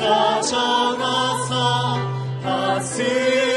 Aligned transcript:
찾아가사 0.00 1.54
다스 2.42 3.49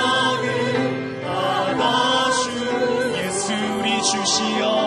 나를 0.00 1.20
받아주 1.22 3.12
예수 3.16 3.52
우리 3.78 4.02
주시여 4.02 4.79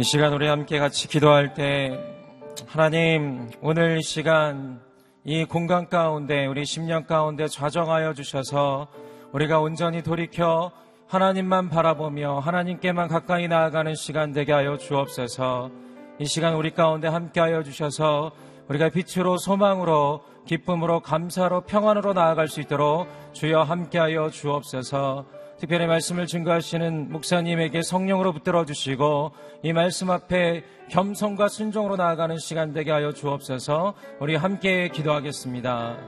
이 0.00 0.02
시간 0.02 0.32
우리 0.32 0.46
함께 0.46 0.78
같이 0.78 1.08
기도할 1.08 1.52
때 1.52 1.92
하나님 2.66 3.50
오늘 3.60 4.02
시간 4.02 4.80
이 5.24 5.44
공간 5.44 5.90
가운데 5.90 6.46
우리 6.46 6.62
10년 6.62 7.06
가운데 7.06 7.46
좌정하여 7.46 8.14
주셔서 8.14 8.88
우리가 9.32 9.60
온전히 9.60 10.02
돌이켜 10.02 10.72
하나님만 11.06 11.68
바라보며 11.68 12.38
하나님께만 12.38 13.08
가까이 13.08 13.46
나아가는 13.46 13.94
시간 13.94 14.32
되게 14.32 14.54
하여 14.54 14.78
주옵소서. 14.78 15.70
이 16.18 16.24
시간 16.24 16.54
우리 16.54 16.70
가운데 16.70 17.06
함께 17.06 17.40
하여 17.40 17.62
주셔서 17.62 18.32
우리가 18.68 18.88
빛으로 18.88 19.36
소망으로 19.36 20.24
기쁨으로 20.46 21.00
감사로 21.00 21.66
평안으로 21.66 22.14
나아갈 22.14 22.48
수 22.48 22.62
있도록 22.62 23.06
주여 23.34 23.64
함께 23.64 23.98
하여 23.98 24.30
주옵소서. 24.30 25.39
특별히 25.60 25.86
말씀을 25.86 26.26
증거하시는 26.26 27.12
목사님에게 27.12 27.82
성령으로 27.82 28.32
붙들어 28.32 28.64
주시고 28.64 29.32
이 29.62 29.74
말씀 29.74 30.10
앞에 30.10 30.64
겸손과 30.88 31.48
순종으로 31.48 31.96
나아가는 31.96 32.38
시간 32.38 32.72
되게 32.72 32.90
하여 32.90 33.12
주옵소서. 33.12 33.92
우리 34.20 34.36
함께 34.36 34.88
기도하겠습니다. 34.88 35.98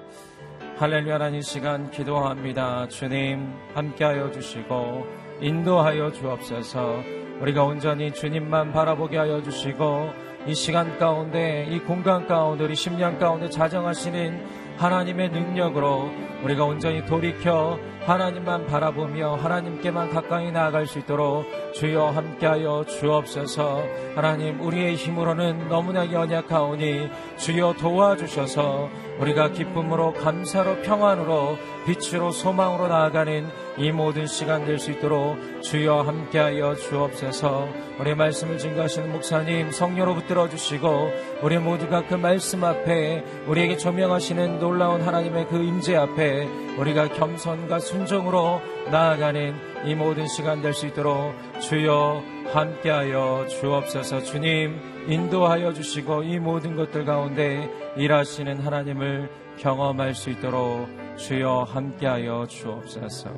할렐루야 0.78 1.18
라는 1.18 1.42
시간 1.42 1.90
기도합니다. 1.90 2.88
주님 2.88 3.52
함께 3.74 4.04
하여 4.04 4.30
주시고 4.30 5.06
인도하여 5.42 6.12
주옵소서. 6.12 7.02
우리가 7.42 7.62
온전히 7.64 8.10
주님만 8.10 8.72
바라보게 8.72 9.18
하여 9.18 9.42
주시고 9.42 10.12
이 10.46 10.54
시간 10.54 10.98
가운데 10.98 11.66
이 11.68 11.78
공간 11.78 12.26
가운데 12.26 12.64
우리 12.64 12.74
심령 12.74 13.18
가운데 13.18 13.50
자정하시는 13.50 14.62
하나님의 14.78 15.28
능력으로 15.28 16.10
우리가 16.42 16.64
온전히 16.64 17.04
돌이켜 17.04 17.78
하나님만 18.06 18.66
바라보며 18.66 19.36
하나님께만 19.36 20.10
가까이 20.10 20.50
나아갈 20.50 20.86
수 20.86 20.98
있도록 20.98 21.46
주여 21.74 22.06
함께하여 22.06 22.84
주옵소서. 22.86 23.82
하나님 24.16 24.60
우리의 24.60 24.96
힘으로는 24.96 25.68
너무나 25.68 26.10
연약하오니 26.10 27.08
주여 27.36 27.74
도와주셔서 27.74 28.88
우리가 29.18 29.50
기쁨으로 29.50 30.12
감사로 30.14 30.82
평안으로 30.82 31.56
빛으로 31.86 32.30
소망으로 32.32 32.88
나아가는 32.88 33.46
이 33.78 33.90
모든 33.92 34.26
시간 34.26 34.64
될 34.64 34.78
수 34.78 34.90
있도록 34.92 35.36
주여 35.62 36.02
함께하여 36.02 36.74
주옵소서. 36.76 37.68
우리 37.98 38.14
말씀을 38.14 38.58
증거하시는 38.58 39.12
목사님 39.12 39.70
성령으로 39.70 40.14
붙들어 40.14 40.48
주시고 40.48 41.10
우리 41.42 41.58
모두가 41.58 42.06
그 42.06 42.14
말씀 42.14 42.64
앞에 42.64 43.24
우리에게 43.46 43.76
조명하시는 43.76 44.58
놀라운 44.58 45.02
하나님의 45.02 45.46
그 45.48 45.56
임재 45.56 45.96
앞에 45.96 46.48
우리가 46.78 47.08
겸손과 47.08 47.78
순종으로 47.80 48.60
나아가는 48.90 49.54
이 49.84 49.94
모든 49.94 50.26
시간 50.26 50.62
될 50.62 50.72
수 50.72 50.86
있도록 50.86 51.34
주여 51.60 52.22
함께하여 52.52 53.46
주옵소서. 53.48 54.22
주님 54.22 54.91
인도하여 55.08 55.72
주시고 55.72 56.22
이 56.24 56.38
모든 56.38 56.76
것들 56.76 57.04
가운데 57.04 57.68
일하시는 57.96 58.60
하나님을 58.60 59.30
경험할 59.58 60.14
수 60.14 60.30
있도록 60.30 60.88
주여 61.16 61.64
함께하여 61.68 62.46
주옵소서 62.46 63.30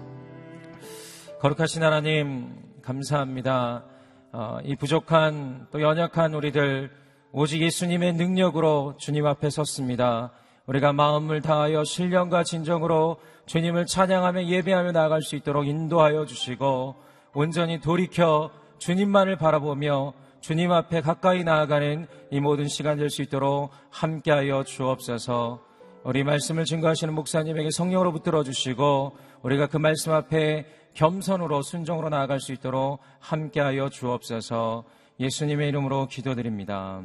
거룩하신 1.41 1.83
하나님 1.83 2.55
감사합니다 2.83 3.85
어, 4.33 4.59
이 4.65 4.75
부족한 4.75 5.69
또 5.71 5.81
연약한 5.81 6.35
우리들 6.35 6.91
오직 7.31 7.63
예수님의 7.63 8.15
능력으로 8.15 8.95
주님 8.99 9.27
앞에 9.27 9.49
섰습니다. 9.49 10.33
우리가 10.67 10.93
마음을 10.93 11.41
다하여 11.41 11.85
신령과 11.85 12.43
진정으로 12.43 13.19
주님을 13.47 13.87
찬양하며 13.87 14.47
예배하며 14.47 14.91
나아갈 14.91 15.23
수 15.23 15.37
있도록 15.37 15.69
인도하여 15.69 16.27
주시고 16.27 16.97
온전히 17.33 17.81
돌이켜 17.81 18.51
주님만을 18.79 19.37
바라보며 19.37 20.15
주님 20.45 20.73
앞에 20.73 21.01
가까이 21.01 21.43
나아가는 21.43 22.07
이 22.31 22.39
모든 22.39 22.69
시간 22.69 22.99
될 22.99 23.09
수 23.09 23.23
있도록 23.23 23.71
함께하여 23.89 24.65
주옵소서. 24.65 25.65
우리 26.03 26.23
말씀을 26.23 26.67
증거하시는 26.67 27.15
목사님에게 27.15 27.71
성령으로 27.71 28.13
붙들어 28.13 28.45
주시고 28.45 29.17
우리가 29.41 29.69
그 29.69 29.79
말씀 29.79 30.13
앞에 30.13 30.67
겸손으로 30.93 31.63
순종으로 31.63 32.11
나아갈 32.11 32.41
수 32.41 32.53
있도록 32.53 33.01
함께하여 33.21 33.89
주옵소서. 33.89 34.85
예수님의 35.19 35.71
이름으로 35.71 36.09
기도드립니다. 36.09 37.03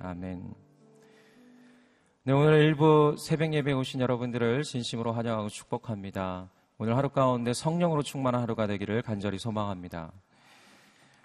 아멘. 0.00 0.52
네, 2.24 2.32
오늘 2.32 2.64
일부 2.64 3.14
새벽 3.16 3.54
예배 3.54 3.74
오신 3.74 4.00
여러분들을 4.00 4.64
진심으로 4.64 5.12
환영하고 5.12 5.50
축복합니다. 5.50 6.50
오늘 6.78 6.96
하루 6.96 7.10
가운데 7.10 7.52
성령으로 7.52 8.02
충만한 8.02 8.42
하루가 8.42 8.66
되기를 8.66 9.02
간절히 9.02 9.38
소망합니다. 9.38 10.10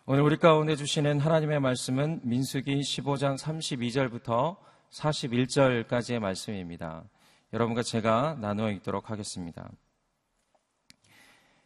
오늘 0.09 0.23
우리 0.23 0.37
가운데 0.37 0.77
주시는 0.77 1.19
하나님의 1.19 1.59
말씀은 1.59 2.21
민수기 2.23 2.79
15장 2.79 3.37
32절부터 3.37 4.55
41절까지의 4.89 6.19
말씀입니다. 6.19 7.03
여러분과 7.51 7.83
제가 7.83 8.37
나누어 8.39 8.71
읽도록 8.71 9.09
하겠습니다. 9.09 9.69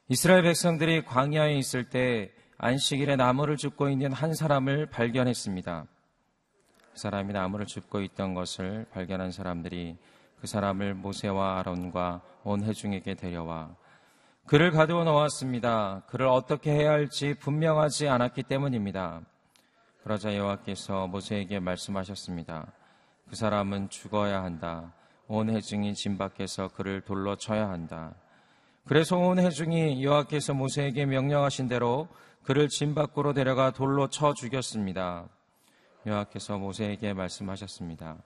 이스라엘 0.08 0.42
백성들이 0.42 1.06
광야에 1.06 1.54
있을 1.54 1.92
때 1.92 2.32
안식일에 2.58 3.16
나무를 3.16 3.58
줍고 3.58 3.90
있는 3.90 4.12
한 4.12 4.34
사람을 4.34 4.88
발견했습니다. 4.88 5.86
그 6.94 6.98
사람이 6.98 7.34
나무를 7.34 7.68
줍고 7.68 8.02
있던 8.02 8.34
것을 8.34 8.88
발견한 8.92 9.32
사람들이 9.32 9.98
그 10.40 10.48
사람을 10.48 10.96
모세와 10.96 11.60
아론과 11.60 12.24
온 12.44 12.64
회중에게 12.64 13.14
데려와 13.14 13.76
그를 14.51 14.71
가두어 14.71 15.06
놓았습니다. 15.06 16.03
그를 16.07 16.27
어떻게 16.27 16.74
해야 16.74 16.92
할지 16.92 17.36
분명하지 17.36 18.09
않았기 18.09 18.44
때문입니다. 18.44 19.21
그러자 20.03 20.36
여호와께서 20.36 21.07
모세에게 21.07 21.62
말씀하셨습니다. 21.62 22.68
그 23.30 23.38
사람은 23.38 23.88
죽어야 23.88 24.44
한다. 24.44 24.92
온 25.30 25.50
회중이 25.50 25.94
짐 25.94 26.18
밖에서 26.18 26.68
그를 26.68 27.00
돌로 27.00 27.38
쳐야 27.38 27.69
한다. 27.69 28.13
그래서 28.86 29.18
온 29.18 29.39
회중이 29.39 30.03
여호와께서 30.03 30.53
모세에게 30.53 31.06
명령하신 31.06 31.69
대로 31.69 32.09
그를 32.44 32.68
짐 32.68 32.94
밖으로 32.94 33.31
데려가 33.31 33.71
돌로 33.71 34.09
쳐 34.09 34.33
죽였습니다. 34.33 35.30
여호와께서 36.06 36.57
모세에게 36.57 37.13
말씀하셨습니다. 37.13 38.18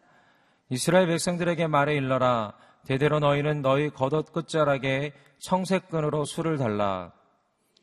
이스라엘 0.70 1.06
백성들에게 1.06 1.68
말해 1.68 1.94
일러라. 1.94 2.56
대대로 2.86 3.20
너희는 3.20 3.62
너희 3.62 3.90
겉옷 3.90 4.32
끝자락에 4.32 5.12
청색끈으로 5.40 6.26
술을 6.26 6.58
달라. 6.58 7.12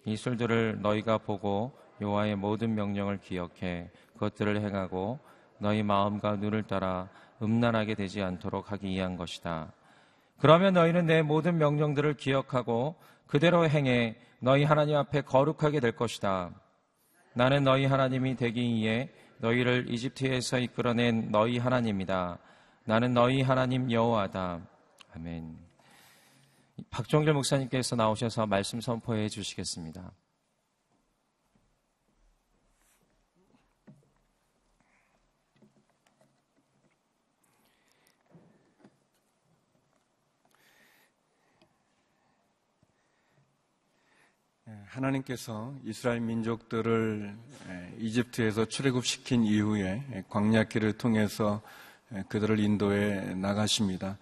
이 0.05 0.17
술들을 0.17 0.81
너희가 0.81 1.19
보고 1.19 1.73
여호와의 2.01 2.37
모든 2.37 2.75
명령을 2.75 3.19
기억해 3.19 3.91
그것들을 4.15 4.61
행하고 4.61 5.19
너희 5.59 5.83
마음과 5.83 6.37
눈을 6.37 6.65
따라 6.65 7.09
음란하게 7.43 7.95
되지 7.95 8.23
않도록 8.23 8.73
하기 8.73 8.89
위한 8.89 9.17
것이다. 9.17 9.73
그러면 10.39 10.75
너희는 10.75 11.07
내 11.07 11.23
모든 11.23 11.59
명령들을 11.59 12.15
기억하고 12.15 12.97
그대로 13.27 13.69
행해 13.69 14.17
너희 14.41 14.65
하나님 14.65 14.97
앞에 14.97 15.23
거룩하게 15.23 15.81
될 15.81 15.93
것이다. 15.93 16.51
나는 17.35 17.65
너희 17.65 17.87
하나님이 17.87 18.37
되기 18.37 18.61
위해 18.61 19.11
너희를 19.39 19.87
이집트에서 19.89 20.59
이끌어낸 20.59 21.31
너희 21.31 21.59
하나님이다. 21.59 22.39
나는 22.85 23.15
너희 23.15 23.43
하나님 23.43 23.91
여호와다. 23.91 24.61
아멘. 25.15 25.59
박종길 26.91 27.35
목사님께서 27.35 27.97
나오셔서 27.97 28.47
말씀 28.47 28.81
선포해 28.81 29.29
주시겠습니다. 29.29 30.11
하나님께서 44.87 45.75
이스라엘 45.85 46.21
민족들을 46.21 47.37
이집트에서 47.99 48.65
출애굽시킨 48.67 49.45
이후에 49.45 50.25
광야길을 50.29 50.99
통해서 50.99 51.63
그들을 52.29 52.59
인도해 52.61 53.35
나가십니다. 53.35 54.19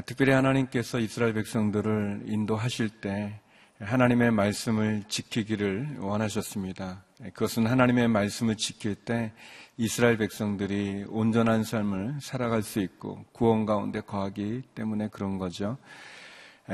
특별히 0.00 0.32
하나님께서 0.32 0.98
이스라엘 1.00 1.34
백성들을 1.34 2.22
인도하실 2.24 2.88
때 3.02 3.38
하나님의 3.78 4.30
말씀을 4.30 5.02
지키기를 5.06 5.98
원하셨습니다. 5.98 7.04
그것은 7.34 7.66
하나님의 7.66 8.08
말씀을 8.08 8.56
지킬 8.56 8.94
때 8.94 9.32
이스라엘 9.76 10.16
백성들이 10.16 11.04
온전한 11.08 11.62
삶을 11.62 12.20
살아갈 12.22 12.62
수 12.62 12.80
있고 12.80 13.26
구원 13.32 13.66
가운데 13.66 14.00
거하기 14.00 14.62
때문에 14.74 15.08
그런 15.08 15.36
거죠. 15.36 15.76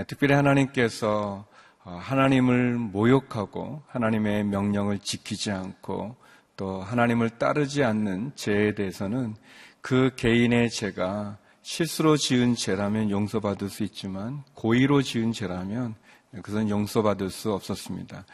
특별히 0.06 0.34
하나님께서 0.34 1.44
어, 1.84 1.90
하나님을 2.00 2.74
모욕하고 2.74 3.82
하나님의 3.86 4.44
명령을 4.44 4.98
지키지 4.98 5.50
않고 5.50 6.16
또 6.56 6.82
하나님을 6.82 7.30
따르지 7.30 7.82
않는 7.82 8.32
죄에 8.34 8.74
대해서는 8.74 9.34
그 9.80 10.10
개인의 10.16 10.70
죄가 10.70 11.38
실수로 11.70 12.16
지은 12.16 12.54
죄라면 12.54 13.10
용서받을 13.10 13.68
수 13.68 13.82
있지만 13.82 14.42
고의로 14.54 15.02
지은 15.02 15.32
죄라면 15.32 15.96
그것은 16.30 16.70
용서받을 16.70 17.28
수 17.28 17.52
없었습니다. 17.52 18.24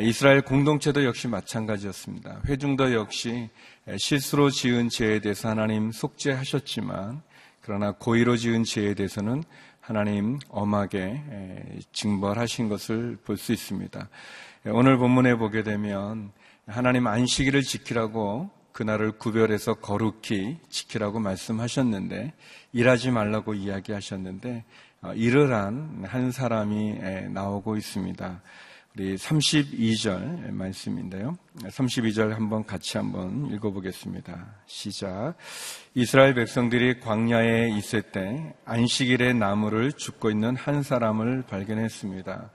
이스라엘 0.00 0.40
공동체도 0.40 1.04
역시 1.04 1.28
마찬가지였습니다. 1.28 2.40
회중도 2.46 2.94
역시 2.94 3.50
실수로 3.98 4.48
지은 4.48 4.88
죄에 4.88 5.20
대해서 5.20 5.50
하나님 5.50 5.92
속죄하셨지만 5.92 7.20
그러나 7.60 7.92
고의로 7.92 8.38
지은 8.38 8.64
죄에 8.64 8.94
대해서는 8.94 9.44
하나님 9.82 10.38
엄하게 10.48 11.22
징벌하신 11.92 12.70
것을 12.70 13.18
볼 13.22 13.36
수 13.36 13.52
있습니다. 13.52 14.08
오늘 14.68 14.96
본문에 14.96 15.34
보게 15.34 15.62
되면 15.62 16.32
하나님 16.66 17.06
안식일을 17.06 17.64
지키라고 17.64 18.48
그날을 18.72 19.12
구별해서 19.12 19.74
거룩히 19.74 20.58
지키라고 20.68 21.20
말씀하셨는데 21.20 22.32
일하지 22.72 23.10
말라고 23.10 23.54
이야기하셨는데 23.54 24.64
어, 25.02 25.12
일을 25.14 25.52
한 25.52 26.04
한 26.06 26.30
사람이 26.30 27.30
나오고 27.30 27.76
있습니다. 27.76 28.42
우리 28.94 29.16
32절 29.16 30.50
말씀인데요. 30.50 31.38
32절 31.62 32.34
한번 32.34 32.66
같이 32.66 32.98
한번 32.98 33.50
읽어보겠습니다. 33.52 34.56
시작. 34.66 35.34
이스라엘 35.94 36.34
백성들이 36.34 37.00
광야에 37.00 37.70
있을 37.78 38.02
때 38.02 38.54
안식일에 38.66 39.32
나무를 39.32 39.92
줍고 39.92 40.30
있는 40.30 40.56
한 40.56 40.82
사람을 40.82 41.44
발견했습니다. 41.48 42.50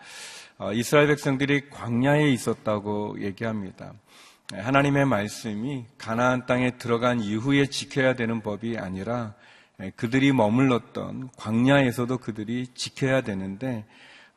어, 0.60 0.74
이스라엘 0.74 1.08
백성들이 1.08 1.70
광야에 1.72 2.30
있었다고 2.30 3.22
얘기합니다. 3.22 3.94
하나님의 4.54 5.06
말씀이 5.06 5.86
가나안 5.98 6.46
땅에 6.46 6.77
들어간 6.77 7.20
이후에 7.20 7.66
지켜야 7.66 8.13
되는 8.13 8.42
법이 8.42 8.77
아니라 8.77 9.34
그들이 9.98 10.32
머물렀던 10.32 11.32
광야에서도 11.36 12.18
그들이 12.20 12.68
지켜야 12.74 13.22
되는데 13.22 13.86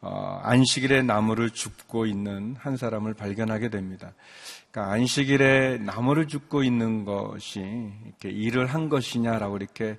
어, 0.02 0.40
안식일에 0.42 1.02
나무를 1.02 1.50
줍고 1.50 2.06
있는 2.06 2.56
한 2.58 2.76
사람을 2.76 3.14
발견하게 3.14 3.68
됩니다. 3.68 4.12
그러니까 4.70 4.92
안식일에 4.94 5.78
나무를 5.78 6.28
줍고 6.28 6.62
있는 6.62 7.04
것이 7.04 7.60
이렇게 8.04 8.30
일을 8.30 8.66
한 8.66 8.88
것이냐라고 8.88 9.56
이렇게 9.56 9.98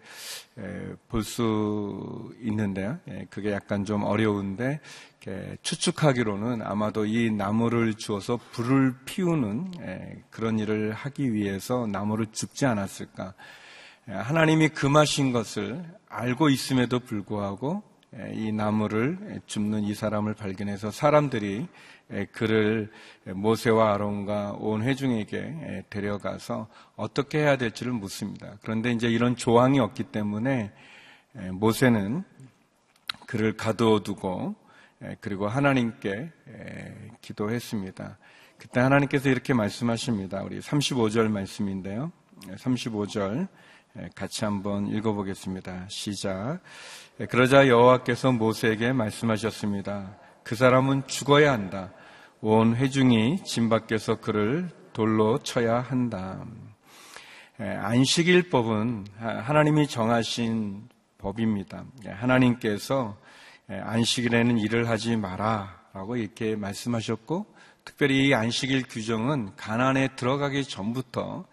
볼 1.10 1.24
수 1.24 2.34
있는데요. 2.42 2.98
예, 3.10 3.28
그게 3.30 3.52
약간 3.52 3.84
좀 3.84 4.04
어려운데 4.04 4.80
추측하기로는 5.62 6.62
아마도 6.62 7.06
이 7.06 7.30
나무를 7.32 7.96
주어서 7.96 8.40
불을 8.52 8.96
피우는 9.06 9.72
그런 10.30 10.58
일을 10.58 10.94
하기 10.94 11.34
위해서 11.34 11.86
나무를 11.86 12.28
줍지 12.32 12.66
않았을까. 12.66 13.34
하나님이 14.08 14.70
금하신 14.70 15.32
것을 15.32 15.84
알고 16.10 16.50
있음에도 16.50 17.00
불구하고 17.00 17.84
이 18.34 18.52
나무를 18.52 19.42
줍는 19.46 19.84
이 19.84 19.94
사람을 19.94 20.34
발견해서 20.34 20.92
사람들이 20.92 21.68
그를 22.34 22.92
모세와 23.26 23.94
아론과 23.94 24.58
온 24.60 24.84
회중에게 24.84 25.86
데려가서 25.90 26.68
어떻게 26.98 27.40
해야 27.40 27.56
될지를 27.56 27.94
묻습니다. 27.94 28.58
그런데 28.62 28.92
이제 28.92 29.08
이런 29.08 29.38
조항이 29.38 29.80
없기 29.80 30.04
때문에 30.04 30.74
모세는 31.54 32.24
그를 33.28 33.56
가두어두고 33.56 34.56
그리고 35.22 35.48
하나님께 35.48 36.32
기도했습니다. 37.22 38.18
그때 38.58 38.82
하나님께서 38.82 39.30
이렇게 39.30 39.54
말씀하십니다. 39.54 40.44
우리 40.44 40.60
35절 40.60 41.30
말씀인데요. 41.30 42.12
35절 42.42 43.48
같이 44.16 44.46
한번 44.46 44.88
읽어보겠습니다. 44.88 45.86
시작. 45.90 46.60
그러자 47.30 47.68
여호와께서 47.68 48.32
모세에게 48.32 48.94
말씀하셨습니다. 48.94 50.16
그 50.44 50.56
사람은 50.56 51.08
죽어야 51.08 51.52
한다. 51.52 51.92
온 52.40 52.76
회중이 52.76 53.44
진 53.44 53.70
밖에서 53.70 54.16
그를 54.16 54.70
돌로 54.94 55.40
쳐야 55.40 55.80
한다. 55.80 56.44
안식일법은 57.58 59.06
하나님이 59.20 59.88
정하신 59.88 60.90
법입니다. 61.18 61.86
하나님께서 62.08 63.18
안식일에는 63.68 64.58
일을 64.58 64.90
하지 64.90 65.16
마라라고 65.18 66.16
이렇게 66.16 66.56
말씀하셨고 66.56 67.46
특별히 67.86 68.28
이 68.28 68.34
안식일 68.34 68.84
규정은 68.90 69.56
가난에 69.56 70.16
들어가기 70.16 70.64
전부터 70.64 71.46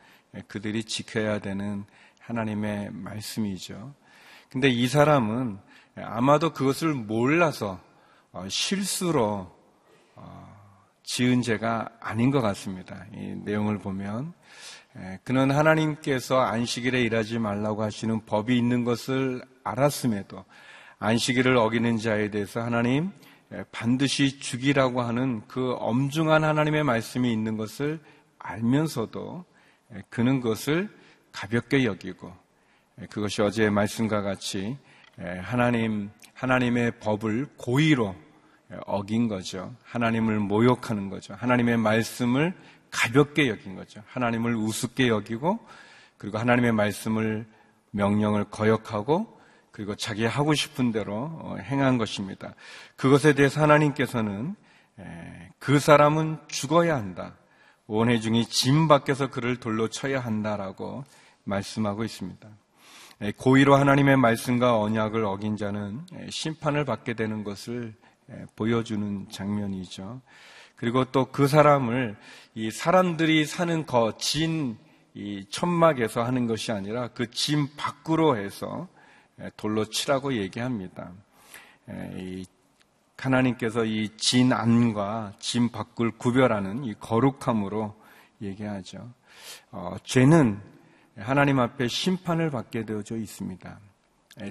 그들이 0.47 0.85
지켜야 0.85 1.39
되는 1.41 1.85
하나님의 2.29 2.91
말씀이죠. 2.93 3.95
근데 4.51 4.69
이 4.69 4.87
사람은 4.87 5.59
아마도 5.97 6.53
그것을 6.53 6.93
몰라서 6.93 7.81
어, 8.33 8.47
실수로 8.49 9.51
어, 10.15 10.57
지은 11.05 11.41
죄가 11.41 11.89
아닌 12.01 12.31
것 12.31 12.43
같습니다. 12.43 13.07
이 13.15 13.35
내용을 13.45 13.79
보면 13.79 14.35
그는 15.25 15.51
하나님께서 15.51 16.41
안식일에 16.41 17.01
일하지 17.03 17.39
말라고 17.39 17.83
하시는 17.83 18.25
법이 18.27 18.59
있는 18.59 18.85
것을 18.85 19.43
알았음에도 19.65 20.45
안식일을 20.99 21.57
어기는 21.57 21.97
자에 21.99 22.31
대해서 22.31 22.61
하나님 22.61 23.11
반드시 23.71 24.39
죽이라고 24.39 25.01
하는 25.01 25.43
그 25.47 25.75
엄중한 25.79 26.45
하나님의 26.45 26.85
말씀이 26.85 27.33
있는 27.33 27.57
것을 27.57 28.01
알면서도 28.39 29.45
그는 30.11 30.41
그것을 30.41 30.91
가볍게 31.39 31.85
여기고 31.85 32.35
그것이 33.11 33.43
어제의 33.43 33.71
말씀과 33.71 34.23
같이 34.23 34.77
하나님 35.41 36.11
하나님의 36.35 36.99
법을 36.99 37.47
고의로 37.57 38.17
어긴 38.87 39.29
거죠. 39.29 39.73
하나님을 39.85 40.41
모욕하는 40.41 41.11
거죠. 41.11 41.35
하나님의 41.35 41.77
말씀을 41.77 42.55
가볍게 42.91 43.49
여긴 43.49 43.77
거죠. 43.77 44.03
하나님을 44.09 44.57
우습게 44.57 45.07
여기고 45.07 45.61
그리고 46.17 46.39
하나님의 46.39 46.73
말씀을 46.73 47.47
명령을 47.93 48.47
거역하고 48.51 49.41
그리고 49.71 49.95
자기 49.95 50.25
하고 50.25 50.55
싶은 50.55 50.91
대로 50.91 51.31
어, 51.41 51.57
행한 51.61 51.99
것입니다. 51.99 52.55
그것에 52.97 53.35
대해서 53.35 53.63
하나님께서는 53.63 54.57
그 55.61 55.79
사람은 55.79 56.39
죽어야 56.49 56.97
한다. 56.97 57.37
원해 57.87 58.19
중이 58.19 58.47
짐 58.47 58.89
밖에서 58.89 59.31
그를 59.31 59.57
돌로 59.57 59.87
쳐야 59.89 60.19
한다라고 60.19 61.05
말씀하고 61.49 62.05
있습니다. 62.05 62.49
고의로 63.37 63.75
하나님의 63.75 64.17
말씀과 64.17 64.79
언약을 64.79 65.25
어긴 65.25 65.57
자는 65.57 66.01
심판을 66.31 66.85
받게 66.85 67.15
되는 67.15 67.43
것을 67.43 67.95
보여주는 68.55 69.29
장면이죠. 69.31 70.21
그리고 70.77 71.05
또 71.07 71.25
그 71.33 71.49
사람을 71.49 72.17
이 72.55 72.71
사람들이 72.71 73.45
사는 73.47 73.87
거진 73.87 74.79
이 75.15 75.45
천막에서 75.51 76.23
하는 76.23 76.47
것이 76.47 76.71
아니라 76.71 77.09
그짐 77.09 77.69
밖으로 77.77 78.37
해서 78.37 78.87
돌로 79.57 79.87
치라고 79.87 80.35
얘기합니다. 80.35 81.13
이 82.17 82.47
하나님께서 83.17 83.85
이 83.85 84.11
진 84.17 84.53
안과 84.53 85.33
진 85.41 85.71
밖을 85.71 86.13
구별하는 86.13 86.85
이 86.85 86.95
거룩함으로 87.01 87.97
얘기하죠. 88.43 89.13
어, 89.73 89.97
죄는 90.05 90.61
하나님 91.19 91.59
앞에 91.59 91.89
심판을 91.89 92.51
받게 92.51 92.85
되어져 92.85 93.17
있습니다. 93.17 93.81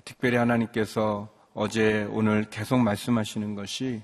특별히 0.03 0.37
하나님께서 0.37 1.29
어제 1.53 2.03
오늘 2.11 2.45
계속 2.49 2.77
말씀하시는 2.79 3.55
것이 3.55 4.03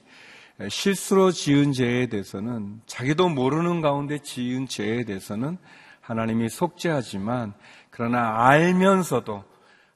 실수로 0.70 1.32
지은 1.32 1.74
죄에 1.74 2.08
대해서는 2.08 2.82
자기도 2.86 3.28
모르는 3.28 3.82
가운데 3.82 4.20
지은 4.20 4.68
죄에 4.68 5.04
대해서는 5.04 5.58
하나님이 6.00 6.48
속죄하지만 6.50 7.54
그러나 7.90 8.48
알면서도 8.48 9.44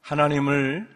하나님을 0.02 0.88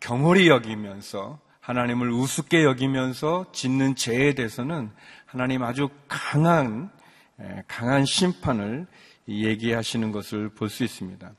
경홀히 0.00 0.48
여기면서 0.48 1.40
하나님을 1.60 2.10
우습게 2.10 2.64
여기면서 2.64 3.46
짓는 3.52 3.96
죄에 3.96 4.32
대해서는 4.32 4.90
하나님 5.26 5.62
아주 5.62 5.90
강한 6.08 6.90
강한 7.66 8.06
심판을 8.06 8.86
얘기하시는 9.28 10.12
것을 10.12 10.48
볼 10.48 10.68
수 10.68 10.84
있습니다. 10.84 11.32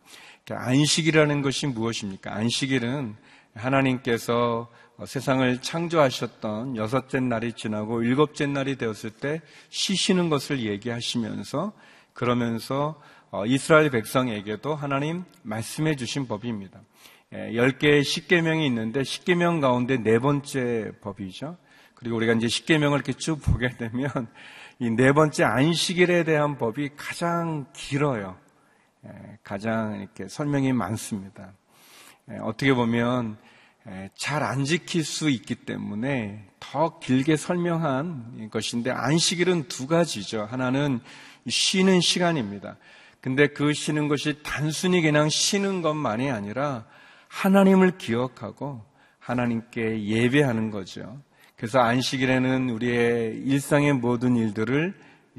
그러니까 0.45 0.69
안식이라는 0.69 1.41
것이 1.41 1.67
무엇입니까? 1.67 2.33
안식일은 2.35 3.15
하나님께서 3.55 4.69
세상을 5.05 5.61
창조하셨던 5.61 6.75
여섯째 6.75 7.19
날이 7.19 7.53
지나고 7.53 8.03
일곱째 8.03 8.45
날이 8.47 8.75
되었을 8.75 9.11
때 9.11 9.41
쉬시는 9.69 10.29
것을 10.29 10.59
얘기하시면서 10.59 11.73
그러면서 12.13 13.01
어, 13.31 13.45
이스라엘 13.45 13.91
백성에게도 13.91 14.75
하나님 14.75 15.23
말씀해 15.43 15.95
주신 15.95 16.27
법입니다. 16.27 16.81
예, 17.33 17.53
열 17.55 17.77
개의 17.77 18.03
십계명이 18.03 18.65
있는데 18.65 19.03
십계명 19.03 19.59
가운데 19.59 19.97
네 19.97 20.17
번째 20.17 20.91
법이죠. 21.01 21.57
그리고 21.93 22.15
우리가 22.17 22.33
이제 22.33 22.47
십계명을 22.47 22.97
이렇게 22.97 23.13
쭉 23.13 23.39
보게 23.39 23.69
되면 23.69 24.09
이 24.81 24.89
네 24.89 25.11
번째 25.11 25.43
안식일에 25.43 26.23
대한 26.23 26.57
법이 26.57 26.91
가장 26.95 27.65
길어요. 27.73 28.37
예, 29.05 29.37
가장 29.43 29.99
이렇게 29.99 30.29
설명이 30.29 30.71
많습니다. 30.71 31.51
예, 32.31 32.37
어떻게 32.37 32.73
보면 32.73 33.37
잘 34.15 34.41
안 34.43 34.63
지킬 34.63 35.03
수 35.03 35.29
있기 35.29 35.55
때문에 35.55 36.47
더 36.59 36.99
길게 36.99 37.35
설명한 37.35 38.49
것인데 38.51 38.91
안식일은 38.91 39.67
두 39.67 39.87
가지죠. 39.87 40.43
하나는 40.49 41.01
쉬는 41.47 41.99
시간입니다. 41.99 42.77
근데 43.19 43.47
그 43.47 43.73
쉬는 43.73 44.07
것이 44.07 44.43
단순히 44.43 45.01
그냥 45.01 45.27
쉬는 45.27 45.81
것만이 45.81 46.31
아니라 46.31 46.85
하나님을 47.27 47.97
기억하고 47.97 48.85
하나님께 49.19 50.05
예배하는 50.05 50.71
거죠. 50.71 51.21
그래서 51.59 51.79
안식일에는 51.79 52.69
우리의 52.69 53.41
일상의 53.43 53.91
모든 53.91 54.37
일들을 54.37 54.93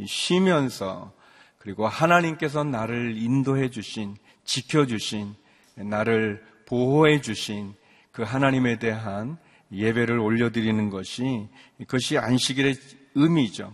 쉬면서 0.06 1.14
그리고 1.56 1.88
하나님께서 1.88 2.62
나를 2.62 3.16
인도해 3.16 3.70
주신, 3.70 4.18
지켜 4.44 4.84
주신, 4.84 5.34
나를 5.76 6.44
보호해 6.66 7.22
주신 7.22 7.72
그 8.12 8.22
하나님에 8.22 8.78
대한 8.78 9.38
예배를 9.72 10.18
올려드리는 10.18 10.90
것이 10.90 11.48
그것이 11.78 12.18
안식일의 12.18 12.74
의미죠. 13.14 13.72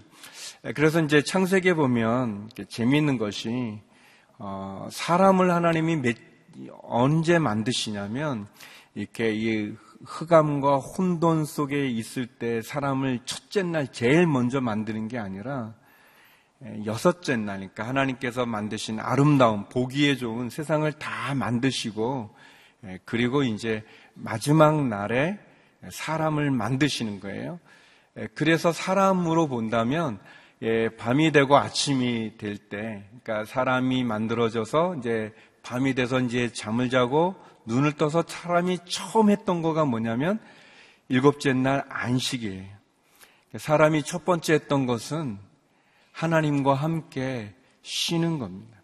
그래서 0.77 1.03
이제 1.03 1.23
창세기에 1.23 1.75
보면 1.75 2.51
재미있는 2.69 3.19
것이 3.19 3.81
어, 4.39 4.87
사람을 4.93 5.51
하나님이 5.51 5.97
몇, 5.97 6.17
언제 6.83 7.41
만드시냐면 7.41 8.47
이렇게 8.95 9.35
이 9.35 9.75
흑암과 10.05 10.77
혼돈 10.77 11.45
속에 11.45 11.89
있을 11.89 12.27
때 12.27 12.63
사람을 12.63 13.21
첫째 13.25 13.63
날 13.63 13.91
제일 13.93 14.27
먼저 14.27 14.61
만드는 14.61 15.09
게 15.09 15.19
아니라 15.19 15.75
여섯째 16.85 17.37
날, 17.37 17.57
그러니까 17.57 17.87
하나님께서 17.87 18.47
만드신 18.47 18.99
아름다운 19.01 19.69
보기에 19.69 20.17
좋은 20.17 20.51
세상을 20.51 20.91
다 20.95 21.35
만드시고 21.35 22.35
그리고 23.05 23.43
이제 23.43 23.85
마지막 24.15 24.87
날에 24.87 25.39
사람을 25.91 26.51
만드시는 26.51 27.21
거예요. 27.21 27.61
그래서 28.35 28.73
사람으로 28.73 29.49
본다면 29.49 30.19
밤이 30.97 31.33
되고 31.33 31.57
아침이 31.57 32.39
될 32.39 32.57
때, 32.57 33.05
그러니까 33.23 33.45
사람이 33.45 34.05
만들어져서 34.05 34.97
이제 34.97 35.35
밤이 35.63 35.95
돼서 35.95 36.21
이제 36.21 36.51
잠을 36.53 36.89
자고 36.89 37.35
눈을 37.67 37.93
떠서 37.93 38.25
사람이 38.27 38.79
처음 38.89 39.31
했던 39.31 39.63
거가 39.63 39.85
뭐냐면 39.85 40.41
일곱째 41.09 41.53
날 41.53 41.85
안식이에요. 41.89 42.77
사람이 43.57 44.03
첫 44.03 44.25
번째 44.25 44.55
했던 44.55 44.87
것은 44.87 45.39
하나님과 46.13 46.75
함께 46.75 47.55
쉬는 47.83 48.39
겁니다. 48.39 48.77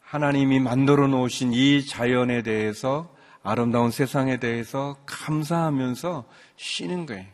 하나님이 0.00 0.60
만들어 0.60 1.06
놓으신 1.06 1.52
이 1.52 1.84
자연에 1.86 2.42
대해서 2.42 3.14
아름다운 3.42 3.90
세상에 3.90 4.38
대해서 4.38 4.96
감사하면서 5.06 6.24
쉬는 6.56 7.06
거예요. 7.06 7.26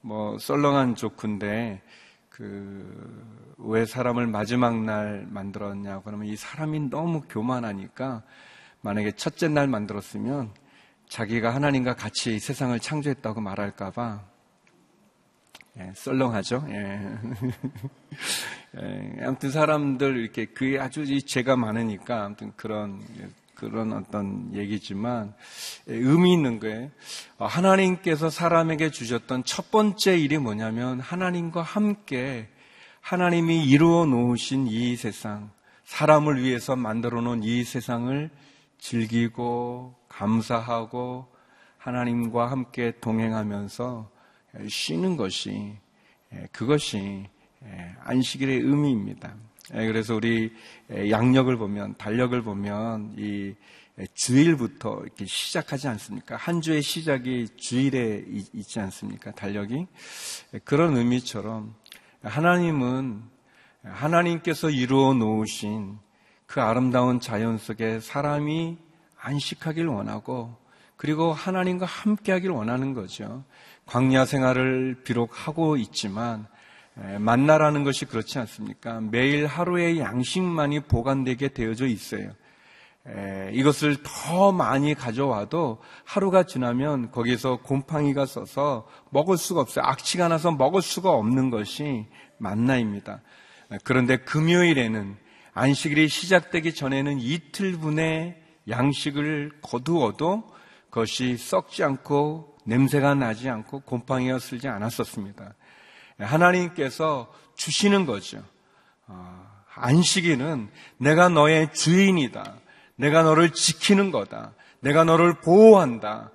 뭐 0.00 0.38
썰렁한 0.38 0.96
조크인데 0.96 1.82
그 2.28 3.44
왜 3.58 3.86
사람을 3.86 4.26
마지막 4.26 4.82
날 4.82 5.26
만들었냐 5.30 6.02
그러면 6.04 6.26
이 6.26 6.36
사람이 6.36 6.90
너무 6.90 7.22
교만하니까 7.22 8.22
만약에 8.84 9.12
첫째 9.12 9.48
날 9.48 9.66
만들었으면 9.66 10.52
자기가 11.08 11.54
하나님과 11.54 11.94
같이 11.94 12.38
세상을 12.38 12.78
창조했다고 12.78 13.40
말할까봐 13.40 14.22
예, 15.78 15.92
썰렁하죠. 15.94 16.66
예. 16.68 17.00
예, 18.76 19.24
아무튼 19.24 19.50
사람들 19.50 20.18
이렇게 20.18 20.44
그게 20.44 20.78
아주 20.78 21.04
죄가 21.24 21.56
많으니까 21.56 22.24
아무튼 22.24 22.52
그런 22.56 23.02
그런 23.54 23.94
어떤 23.94 24.54
얘기지만 24.54 25.34
예, 25.88 25.94
의미 25.94 26.34
있는 26.34 26.60
거예요. 26.60 26.90
어, 27.38 27.46
하나님께서 27.46 28.28
사람에게 28.28 28.90
주셨던 28.90 29.44
첫 29.44 29.70
번째 29.70 30.18
일이 30.18 30.36
뭐냐면 30.36 31.00
하나님과 31.00 31.62
함께 31.62 32.48
하나님이 33.00 33.64
이루어 33.64 34.04
놓으신 34.04 34.66
이 34.66 34.94
세상, 34.96 35.50
사람을 35.84 36.42
위해서 36.42 36.76
만들어 36.76 37.22
놓은 37.22 37.42
이 37.42 37.64
세상을 37.64 38.30
즐기고 38.84 39.94
감사하고 40.08 41.26
하나님과 41.78 42.50
함께 42.50 42.92
동행하면서 43.00 44.10
쉬는 44.68 45.16
것이 45.16 45.74
예, 46.34 46.46
그것이 46.52 47.26
안식일의 48.00 48.58
의미입니다. 48.58 49.34
예, 49.74 49.86
그래서 49.86 50.14
우리 50.14 50.52
양력을 50.90 51.56
보면 51.56 51.94
달력을 51.96 52.40
보면 52.42 53.14
이 53.16 53.54
주일부터 54.12 55.00
이렇게 55.02 55.24
시작하지 55.24 55.88
않습니까? 55.88 56.36
한 56.36 56.60
주의 56.60 56.82
시작이 56.82 57.48
주일에 57.56 58.22
있지 58.52 58.80
않습니까? 58.80 59.32
달력이 59.32 59.86
그런 60.64 60.94
의미처럼 60.98 61.74
하나님은 62.22 63.22
하나님께서 63.82 64.68
이루어 64.68 65.14
놓으신 65.14 66.03
그 66.54 66.62
아름다운 66.62 67.18
자연 67.18 67.58
속에 67.58 67.98
사람이 67.98 68.78
안식하길 69.20 69.88
원하고 69.88 70.54
그리고 70.96 71.32
하나님과 71.32 71.84
함께하길 71.84 72.50
원하는 72.52 72.94
거죠. 72.94 73.42
광야 73.86 74.24
생활을 74.24 75.02
비록 75.02 75.30
하고 75.32 75.76
있지만 75.76 76.46
만나라는 77.18 77.82
것이 77.82 78.04
그렇지 78.04 78.38
않습니까? 78.38 79.00
매일 79.00 79.46
하루의 79.46 79.98
양식만이 79.98 80.84
보관되게 80.84 81.48
되어져 81.48 81.88
있어요. 81.88 82.30
이것을 83.52 83.96
더 84.04 84.52
많이 84.52 84.94
가져와도 84.94 85.82
하루가 86.04 86.44
지나면 86.44 87.10
거기서 87.10 87.62
곰팡이가 87.62 88.26
써서 88.26 88.86
먹을 89.10 89.38
수가 89.38 89.60
없어요. 89.60 89.84
악취가 89.86 90.28
나서 90.28 90.52
먹을 90.52 90.82
수가 90.82 91.10
없는 91.10 91.50
것이 91.50 92.06
만나입니다. 92.38 93.22
그런데 93.82 94.18
금요일에는 94.18 95.23
안식일이 95.54 96.08
시작되기 96.08 96.74
전에는 96.74 97.20
이틀분의 97.20 98.42
양식을 98.68 99.60
거두어도 99.62 100.52
그것이 100.90 101.36
썩지 101.36 101.84
않고 101.84 102.56
냄새가 102.64 103.14
나지 103.14 103.48
않고 103.48 103.80
곰팡이가 103.80 104.40
슬지 104.40 104.68
않았었습니다. 104.68 105.54
하나님께서 106.18 107.32
주시는 107.56 108.06
거죠. 108.06 108.42
어, 109.06 109.46
안식일은 109.74 110.70
내가 110.98 111.28
너의 111.28 111.72
주인이다. 111.72 112.54
내가 112.96 113.22
너를 113.22 113.50
지키는 113.50 114.10
거다. 114.10 114.54
내가 114.80 115.04
너를 115.04 115.34
보호한다. 115.34 116.30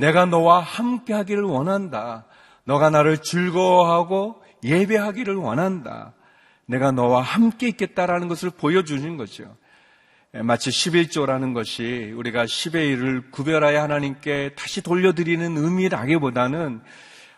내가 0.00 0.26
너와 0.26 0.60
함께 0.60 1.12
하기를 1.12 1.42
원한다. 1.42 2.24
너가 2.64 2.90
나를 2.90 3.18
즐거워하고 3.18 4.42
예배하기를 4.62 5.34
원한다. 5.36 6.14
내가 6.66 6.92
너와 6.92 7.22
함께 7.22 7.68
있겠다라는 7.68 8.28
것을 8.28 8.50
보여주는 8.50 9.16
거죠. 9.16 9.56
마치 10.42 10.70
11조라는 10.70 11.54
것이 11.54 12.12
우리가 12.16 12.44
10의 12.44 12.96
1을 12.96 13.30
구별하여 13.30 13.80
하나님께 13.82 14.54
다시 14.56 14.82
돌려드리는 14.82 15.56
의미라기보다는 15.56 16.80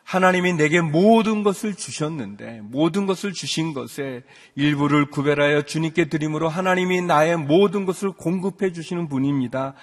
하나님이 0.02 0.52
내게 0.54 0.80
모든 0.80 1.42
것을 1.42 1.74
주셨는데 1.74 2.60
모든 2.62 3.06
것을 3.06 3.32
주신 3.32 3.74
것에 3.74 4.22
일부를 4.54 5.10
구별하여 5.10 5.62
주님께 5.62 6.08
드림으로 6.08 6.48
하나님이 6.48 7.02
나의 7.02 7.36
모든 7.36 7.84
것을 7.84 8.12
공급해 8.12 8.72
주시는 8.72 9.08
분입니다. 9.08 9.74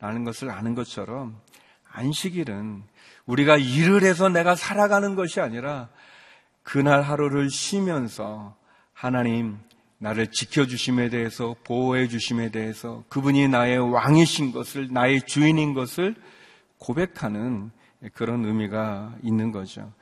라는 0.00 0.24
것을 0.24 0.50
아는 0.50 0.74
것처럼 0.74 1.40
안식일은 1.90 2.82
우리가 3.26 3.56
일을 3.56 4.02
해서 4.02 4.28
내가 4.28 4.54
살아가는 4.56 5.14
것이 5.14 5.40
아니라 5.40 5.88
그날 6.62 7.02
하루를 7.02 7.48
쉬면서 7.48 8.57
하나님 8.98 9.58
나를 9.98 10.26
지켜주심에 10.32 11.08
대해서 11.08 11.54
보호해 11.62 12.08
주심에 12.08 12.50
대해서 12.50 13.04
그분이 13.08 13.46
나의 13.46 13.78
왕이신 13.78 14.50
것을 14.50 14.88
나의 14.90 15.22
주인인 15.22 15.72
것을 15.72 16.16
고백하는 16.78 17.70
그런 18.12 18.44
의미가 18.44 19.14
있는 19.22 19.52
거죠. 19.52 19.92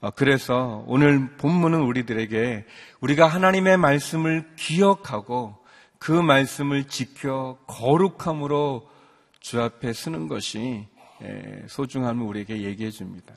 어, 0.00 0.10
그래서 0.10 0.82
오늘 0.86 1.36
본문은 1.36 1.82
우리들에게 1.82 2.64
우리가 3.00 3.26
하나님의 3.26 3.76
말씀을 3.76 4.48
기억하고 4.56 5.58
그 5.98 6.12
말씀을 6.12 6.84
지켜 6.84 7.58
거룩함으로 7.66 8.88
주 9.40 9.60
앞에 9.60 9.92
쓰는 9.92 10.28
것이 10.28 10.88
소중함을 11.66 12.24
우리에게 12.24 12.62
얘기해 12.62 12.90
줍니다. 12.90 13.34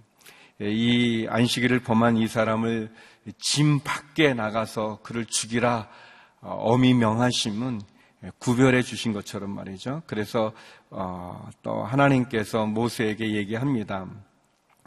이 0.62 1.26
안식일을 1.30 1.80
범한 1.82 2.18
이 2.18 2.28
사람을 2.28 2.92
짐 3.38 3.80
밖에 3.80 4.34
나가서 4.34 5.00
그를 5.04 5.26
죽이라 5.26 5.88
어, 6.42 6.50
어미 6.52 6.94
명하심은 6.94 7.82
구별해 8.40 8.82
주신 8.82 9.14
것처럼 9.14 9.52
말이죠. 9.52 10.04
그래서 10.06 10.52
어, 10.90 11.48
또 11.64 11.84
하나님께서 11.84 12.66
모세에게 12.66 13.34
얘기합니다. 13.36 14.08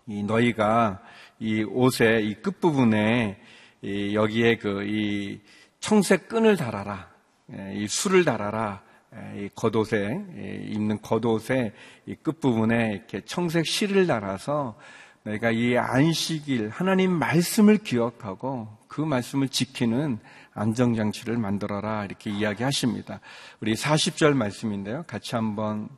이 0.06 0.22
너희가 0.22 1.00
이 1.38 1.62
옷의 1.62 2.26
이 2.28 2.34
끝 2.42 2.60
부분에 2.60 3.40
이 3.82 4.14
여기에 4.14 4.56
그 4.56 4.82
이 4.84 5.40
청색 5.80 6.28
끈을 6.28 6.56
달아라. 6.56 7.10
예, 7.54 7.74
이 7.74 7.88
술을 7.88 8.24
달아라. 8.24 8.82
예, 9.14 9.44
이 9.44 9.48
겉옷에 9.54 10.68
입는 10.70 11.00
겉옷에 11.02 11.72
이 12.06 12.14
끝부분에 12.14 12.92
이렇게 12.92 13.20
청색 13.22 13.66
실을 13.66 14.06
달아서 14.06 14.76
너희가 15.24 15.50
이 15.50 15.76
안식일 15.76 16.68
하나님 16.70 17.12
말씀을 17.12 17.78
기억하고 17.78 18.68
그 18.88 19.00
말씀을 19.00 19.48
지키는 19.48 20.18
안정장치를 20.54 21.38
만들어라 21.38 22.04
이렇게 22.04 22.30
이야기하십니다. 22.30 23.20
우리 23.60 23.74
40절 23.74 24.34
말씀인데요. 24.34 25.04
같이 25.06 25.34
한번 25.34 25.88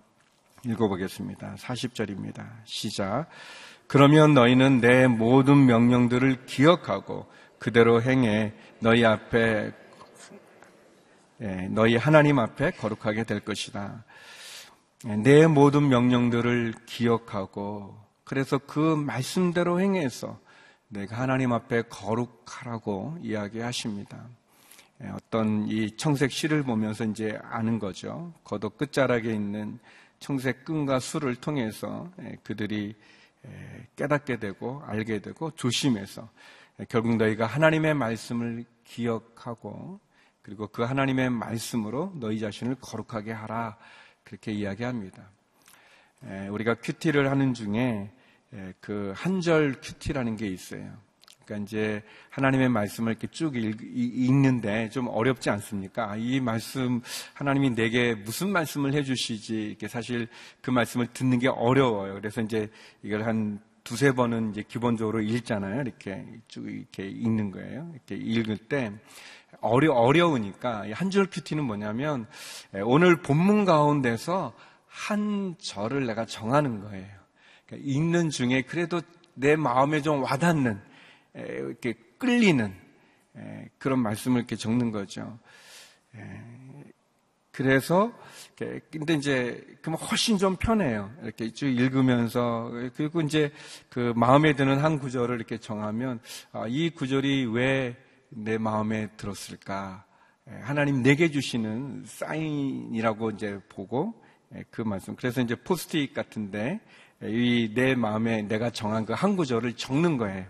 읽어보겠습니다. 0.65 1.57
40절입니다. 1.59 2.47
시작. 2.65 3.27
그러면 3.87 4.35
너희는 4.35 4.81
내 4.81 5.07
모든 5.07 5.67
명령들을 5.67 6.47
기억하고 6.47 7.27
그대로 7.59 8.03
행해 8.03 8.53
너희 8.81 9.05
앞에 9.05 9.73
예, 11.41 11.69
너희 11.71 11.97
하나님 11.97 12.39
앞에 12.39 12.71
거룩하게 12.73 13.25
될 13.25 13.41
것이다. 13.41 14.05
예, 15.09 15.17
내 15.17 15.47
모든 15.47 15.89
명령들을 15.89 16.75
기억하고 16.87 18.04
그래서 18.25 18.59
그 18.59 18.79
말씀대로 18.97 19.81
행해서 19.81 20.41
내가 20.89 21.19
하나님 21.19 21.53
앞에 21.53 21.83
거룩하라고 21.83 23.19
이야기하십니다. 23.23 24.27
예, 25.03 25.09
어떤 25.09 25.67
이 25.69 25.97
청색 25.97 26.31
실을 26.31 26.63
보면서 26.63 27.05
이제 27.05 27.39
아는 27.43 27.79
거죠. 27.79 28.33
거독 28.45 28.79
끝자락에 28.79 29.33
있는 29.33 29.79
청색 30.21 30.65
끈과 30.65 31.01
술을 31.01 31.37
통해서 31.37 32.11
그들이 32.45 32.95
깨닫게 33.97 34.39
되고 34.39 34.83
알게 34.87 35.21
되고 35.21 35.51
조심해서 35.51 36.29
결국 36.89 37.17
너희가 37.17 37.47
하나님의 37.47 37.95
말씀을 37.95 38.65
기억하고 38.85 40.01
그리고 40.43 40.67
그 40.69 40.83
하나님의 40.83 41.31
말씀으로 41.31 42.13
너희 42.17 42.39
자신을 42.39 42.77
거룩하게 42.77 43.33
하라. 43.33 43.77
그렇게 44.25 44.53
이야기합니다. 44.53 45.29
우리가 46.51 46.75
QT를 46.75 47.31
하는 47.31 47.55
중에 47.55 48.11
그 48.81 49.13
한절 49.17 49.77
QT라는 49.83 50.37
게 50.37 50.47
있어요. 50.47 50.93
그러니까 51.45 51.67
이제 51.67 52.03
하나님의 52.31 52.71
말씀을 52.71 53.13
이렇게 53.13 53.27
쭉 53.27 53.55
읽는데 53.57 54.89
좀 54.89 55.09
어렵지 55.09 55.51
않습니까? 55.51 56.11
아, 56.11 56.17
이 56.17 56.41
말씀 56.41 57.03
하나님이 57.35 57.75
내게 57.75 58.15
무슨 58.15 58.51
말씀을 58.51 58.95
해주시지 58.95 59.55
이렇게 59.55 59.87
사실 59.87 60.29
그 60.63 60.71
말씀을 60.71 61.09
듣는 61.09 61.39
게 61.39 61.49
어려워요. 61.49 62.15
그래서 62.15 62.41
이제 62.41 62.71
이걸 63.03 63.25
한 63.27 63.61
두세 63.83 64.13
번은 64.13 64.53
이제 64.53 64.65
기본적으로 64.67 65.21
읽잖아요. 65.21 65.83
이렇게 65.83 66.25
쭉 66.49 66.67
이렇게 66.67 67.07
읽는 67.07 67.51
거예요. 67.51 67.91
이렇게 67.93 68.17
읽을 68.17 68.57
때 68.57 68.91
어려, 69.61 69.93
어려우니까 69.93 70.87
한 70.93 71.11
줄 71.11 71.27
큐티는 71.31 71.65
뭐냐면 71.65 72.27
오늘 72.85 73.21
본문 73.21 73.67
가운데서 73.67 74.55
한 74.95 75.57
절을 75.59 76.07
내가 76.07 76.25
정하는 76.25 76.81
거예요. 76.81 77.09
그러니까 77.67 77.91
읽는 77.91 78.31
중에 78.31 78.63
그래도 78.63 79.01
내 79.35 79.57
마음에 79.57 80.01
좀 80.01 80.23
와닿는 80.23 80.81
이렇게 81.35 81.95
끌리는 82.19 82.73
그런 83.79 83.99
말씀을 83.99 84.39
이렇게 84.39 84.57
적는 84.57 84.93
거죠. 84.93 85.39
그래서 87.51 88.13
근데 88.91 89.15
이제 89.15 89.65
그러면 89.83 90.01
훨씬 90.01 90.39
좀 90.39 90.57
편해요. 90.57 91.13
이렇게 91.23 91.53
쭉 91.53 91.67
읽으면서 91.67 92.71
그리고 92.97 93.21
이제 93.21 93.53
그 93.89 94.13
마음에 94.15 94.55
드는 94.55 94.79
한 94.79 94.99
구절을 94.99 95.37
이렇게 95.37 95.59
정하면 95.59 96.21
아, 96.53 96.67
이 96.69 96.91
구절이 96.91 97.47
왜 97.47 97.97
내 98.37 98.59
마음에 98.59 99.09
들었을까? 99.17 100.05
하나님 100.61 101.03
내게 101.03 101.31
주시는 101.31 102.05
사인이라고 102.05 103.31
이제 103.31 103.61
보고 103.69 104.23
그 104.71 104.83
말씀. 104.83 105.17
그래서 105.17 105.41
이제 105.41 105.55
포스트잇 105.55 106.15
같은데 106.15 106.81
이 107.23 107.73
내 107.75 107.95
마음에 107.95 108.43
내가 108.43 108.71
정한 108.71 109.05
그 109.05 109.13
한 109.15 109.37
구절을 109.37 109.75
적는 109.75 110.17
거예요. 110.19 110.45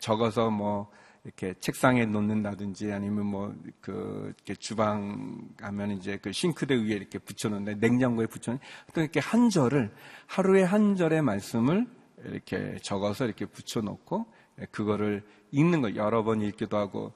적어서 0.00 0.50
뭐 0.50 0.90
이렇게 1.24 1.54
책상에 1.60 2.06
놓는다든지 2.06 2.92
아니면 2.92 3.26
뭐그 3.26 4.34
주방 4.58 5.48
가면 5.56 5.92
이제 5.92 6.18
그 6.18 6.32
싱크대 6.32 6.74
위에 6.74 6.94
이렇게 6.94 7.18
붙여놓는데 7.18 7.86
냉장고에 7.86 8.26
붙여놓는 8.26 8.60
어떤 8.88 9.04
이렇게 9.04 9.20
한 9.20 9.50
절을 9.50 9.92
하루에 10.26 10.62
한 10.62 10.96
절의 10.96 11.22
말씀을 11.22 11.86
이렇게 12.24 12.78
적어서 12.82 13.26
이렇게 13.26 13.46
붙여놓고 13.46 14.26
그거를 14.70 15.22
읽는 15.52 15.82
거 15.82 15.94
여러 15.94 16.22
번 16.22 16.40
읽기도 16.42 16.76
하고 16.76 17.12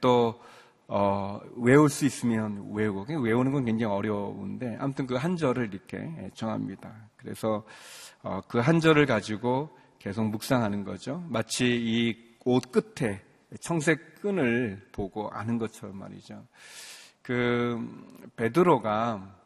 또 0.00 0.40
어, 0.92 1.40
외울 1.54 1.88
수 1.88 2.04
있으면 2.04 2.72
외우고 2.72 3.04
외우는 3.22 3.52
건 3.52 3.64
굉장히 3.64 3.92
어려운데 3.94 4.76
아무튼 4.80 5.06
그 5.06 5.14
한 5.16 5.36
절을 5.36 5.72
이렇게 5.72 6.30
정합니다. 6.34 6.92
그래서 7.16 7.64
어, 8.22 8.40
그 8.48 8.58
한 8.58 8.80
절을 8.80 9.06
가지고 9.06 9.70
계속 10.00 10.24
묵상하는 10.24 10.82
거죠. 10.84 11.24
마치 11.28 11.64
이 11.66 12.30
옷 12.44 12.72
끝에 12.72 13.20
청색 13.60 14.22
끈을 14.22 14.88
보고 14.92 15.28
아는 15.30 15.58
것처럼 15.58 15.96
말이죠. 15.98 16.42
그 17.22 17.78
베드로가 18.36 19.36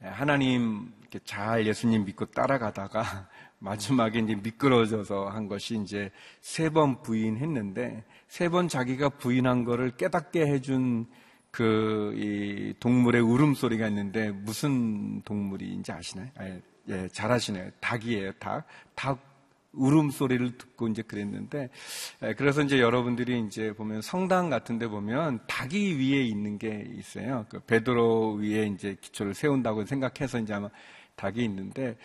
하나님 0.00 0.92
잘 1.24 1.66
예수님 1.66 2.04
믿고 2.04 2.26
따라가다가 2.26 3.28
마지막에 3.58 4.20
이제 4.20 4.34
미끄러져서 4.36 5.26
한 5.28 5.48
것이 5.48 5.76
이제 5.82 6.10
세 6.40 6.70
번 6.70 7.02
부인했는데 7.02 8.04
세 8.28 8.48
번 8.48 8.68
자기가 8.68 9.10
부인한 9.10 9.64
거를 9.64 9.90
깨닫게 9.96 10.46
해준 10.46 11.06
그 11.50 12.74
동물의 12.80 13.20
울음소리가 13.22 13.86
있는데 13.88 14.30
무슨 14.32 15.22
동물인지 15.22 15.92
아시나요? 15.92 16.28
예, 16.40 16.60
예, 16.88 17.08
잘 17.12 17.30
아시네요. 17.30 17.70
닭이에요, 17.80 18.32
닭. 18.40 18.66
닭 18.96 19.32
울음소리를 19.72 20.56
듣고 20.58 20.88
이제 20.88 21.02
그랬는데, 21.02 21.68
그래서 22.36 22.62
이제 22.62 22.80
여러분들이 22.80 23.40
이제 23.40 23.72
보면 23.72 24.02
성당 24.02 24.48
같은 24.50 24.78
데 24.78 24.86
보면 24.86 25.40
닭이 25.48 25.94
위에 25.98 26.22
있는 26.22 26.58
게 26.58 26.86
있어요. 26.96 27.46
그 27.48 27.58
베드로 27.60 28.34
위에 28.34 28.66
이제 28.66 28.96
기초를 29.00 29.34
세운다고 29.34 29.84
생각해서 29.86 30.38
이제 30.40 30.54
아마 30.54 30.70
닭이 31.16 31.44
있는데, 31.44 31.96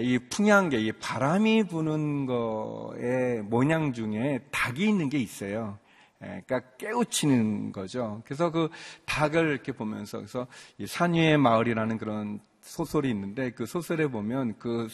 이 0.00 0.18
풍향계, 0.30 0.78
이 0.78 0.92
바람이 0.92 1.64
부는 1.64 2.26
거의 2.26 3.42
모양 3.42 3.92
중에 3.92 4.40
닭이 4.50 4.88
있는 4.88 5.08
게 5.08 5.18
있어요. 5.18 5.78
그러니까 6.18 6.60
깨우치는 6.78 7.72
거죠. 7.72 8.22
그래서 8.24 8.50
그 8.50 8.70
닭을 9.04 9.50
이렇게 9.50 9.72
보면서 9.72 10.18
그래서 10.18 10.46
산 10.86 11.12
위의 11.12 11.36
마을이라는 11.36 11.98
그런 11.98 12.40
소설이 12.62 13.10
있는데 13.10 13.50
그 13.50 13.66
소설에 13.66 14.06
보면 14.06 14.56
그 14.58 14.88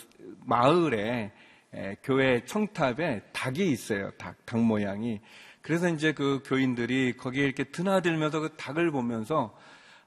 마을에 0.45 1.33
교회 2.03 2.45
청탑에 2.45 3.23
닭이 3.33 3.71
있어요. 3.71 4.11
닭, 4.19 4.45
닭 4.45 4.61
모양이. 4.61 5.21
그래서 5.63 5.89
이제 5.89 6.13
그 6.13 6.43
교인들이 6.45 7.17
거기에 7.17 7.45
이렇게 7.45 7.65
드나들면서 7.65 8.41
그 8.41 8.57
닭을 8.57 8.91
보면서 8.91 9.57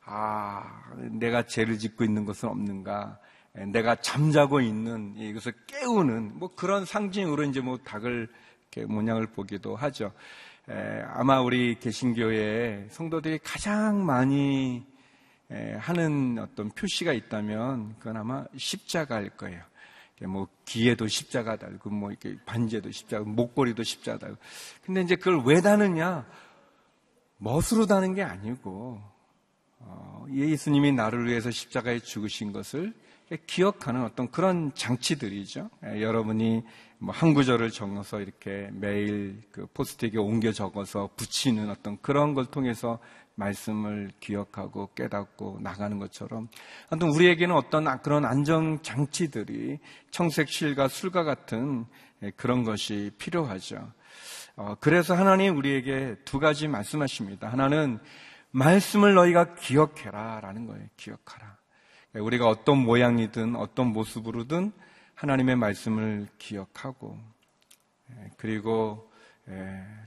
아, 0.04 0.92
내가 1.12 1.44
죄를 1.48 1.80
짓고 1.80 2.04
있는 2.04 2.26
것은 2.26 2.50
없는가? 2.50 3.18
내가 3.56 3.96
잠자고 3.96 4.60
있는 4.60 5.16
이것을 5.16 5.54
깨우는 5.68 6.40
뭐 6.40 6.50
그런 6.56 6.86
상징으로 6.86 7.44
이제 7.44 7.62
뭐 7.62 7.78
닭을 7.78 8.28
이렇게 8.72 8.92
모양을 8.92 9.28
보기도 9.28 9.76
하죠. 9.76 10.12
에, 10.70 11.02
아마 11.08 11.42
우리 11.42 11.80
개신교회 11.80 12.88
성도들이 12.90 13.40
가장 13.44 14.06
많이 14.06 14.86
에, 15.52 15.74
하는 15.76 16.38
어떤 16.40 16.70
표시가 16.70 17.14
있다면 17.14 17.96
그건 18.00 18.18
아마 18.18 18.46
십자가일 18.58 19.30
거예요. 19.32 19.64
뭐 20.28 20.48
귀에도 20.66 21.08
십자가 21.08 21.58
달고 21.58 21.90
뭐 21.90 22.10
이렇게 22.10 22.38
반지에도 22.46 22.90
십자가, 22.92 23.24
목걸이도 23.26 23.84
십자가 23.84 24.18
달고. 24.18 24.38
근데 24.86 25.02
이제 25.02 25.16
그걸 25.16 25.44
왜 25.46 25.62
다느냐? 25.62 26.26
멋으로 27.38 27.86
다는 27.86 28.14
게 28.14 28.24
아니고 28.24 29.02
어, 29.80 30.26
예수님이 30.32 30.94
나를 30.94 31.28
위해서 31.28 31.52
십자가에 31.52 32.00
죽으신 32.00 32.52
것을 32.54 32.94
기억하는 33.48 34.04
어떤 34.04 34.30
그런 34.30 34.72
장치들이죠. 34.76 35.70
예, 35.86 36.02
여러분이 36.02 36.64
뭐한 37.00 37.34
구절을 37.34 37.72
적어서 37.72 38.22
이렇게 38.22 38.70
매일 38.72 39.42
그 39.52 39.68
포스트잇에 39.74 40.18
옮겨 40.18 40.52
적어서 40.52 41.10
붙이는 41.16 41.70
어떤 41.70 42.00
그런 42.02 42.34
걸 42.34 42.46
통해서 42.46 43.00
말씀을 43.36 44.12
기억하고 44.20 44.94
깨닫고 44.94 45.60
나가는 45.62 46.00
것처럼 46.00 46.48
하여튼 46.90 47.10
우리에게는 47.10 47.54
어떤 47.54 48.02
그런 48.02 48.26
안정 48.26 48.82
장치들이 48.82 49.80
청색실과 50.12 50.88
술과 50.88 51.24
같은 51.24 51.86
예, 52.24 52.32
그런 52.32 52.64
것이 52.64 53.12
필요하죠. 53.18 53.92
어, 54.56 54.76
그래서 54.80 55.16
하나님 55.16 55.58
우리에게 55.58 56.16
두 56.24 56.40
가지 56.40 56.68
말씀하십니다. 56.68 57.50
하나는 57.50 58.00
말씀을 58.52 59.14
너희가 59.16 59.56
기억해라 59.56 60.40
라는 60.40 60.66
거예요. 60.66 60.86
기억하라. 60.96 61.58
예, 62.16 62.20
우리가 62.20 62.48
어떤 62.48 62.78
모양이든 62.78 63.56
어떤 63.56 63.88
모습으로든 63.88 64.72
하나님의 65.16 65.56
말씀을 65.56 66.28
기억하고 66.38 67.18
예, 68.12 68.32
그리고 68.38 69.12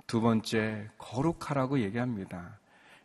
두 0.09 0.21
번째 0.21 0.89
거룩하라고 0.99 1.79
얘기합니다. 1.81 2.59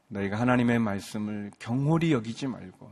너희가 0.08 0.40
하나님의 0.40 0.80
말씀을 0.80 1.52
경홀히 1.60 2.12
여기지 2.12 2.48
말고 2.48 2.92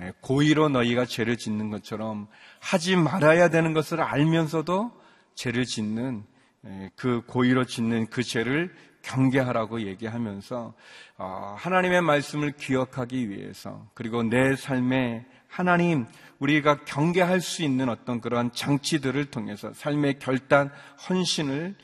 예, 0.00 0.12
고의로 0.20 0.68
너희가 0.68 1.06
죄를 1.06 1.36
짓는 1.36 1.70
것처럼 1.70 2.28
하지 2.60 2.96
말아야 2.96 3.48
되는 3.48 3.72
것을 3.72 4.00
알면서도 4.00 4.92
죄를 5.34 5.64
짓는 5.64 6.24
예, 6.66 6.90
그 6.96 7.22
고의로 7.26 7.64
짓는 7.64 8.06
그 8.06 8.22
죄를 8.22 8.74
경계하라고 9.06 9.82
얘기하면서 9.82 10.74
어, 11.18 11.56
하나님의 11.58 12.02
말씀을 12.02 12.52
기억하기 12.52 13.30
위해서 13.30 13.88
그리고 13.94 14.22
내 14.22 14.56
삶에 14.56 15.24
하나님 15.48 16.06
우리가 16.38 16.84
경계할 16.84 17.40
수 17.40 17.62
있는 17.62 17.88
어떤 17.88 18.20
그러한 18.20 18.52
장치들을 18.52 19.26
통해서 19.26 19.72
삶의 19.72 20.18
결단, 20.18 20.70
헌신을 21.08 21.76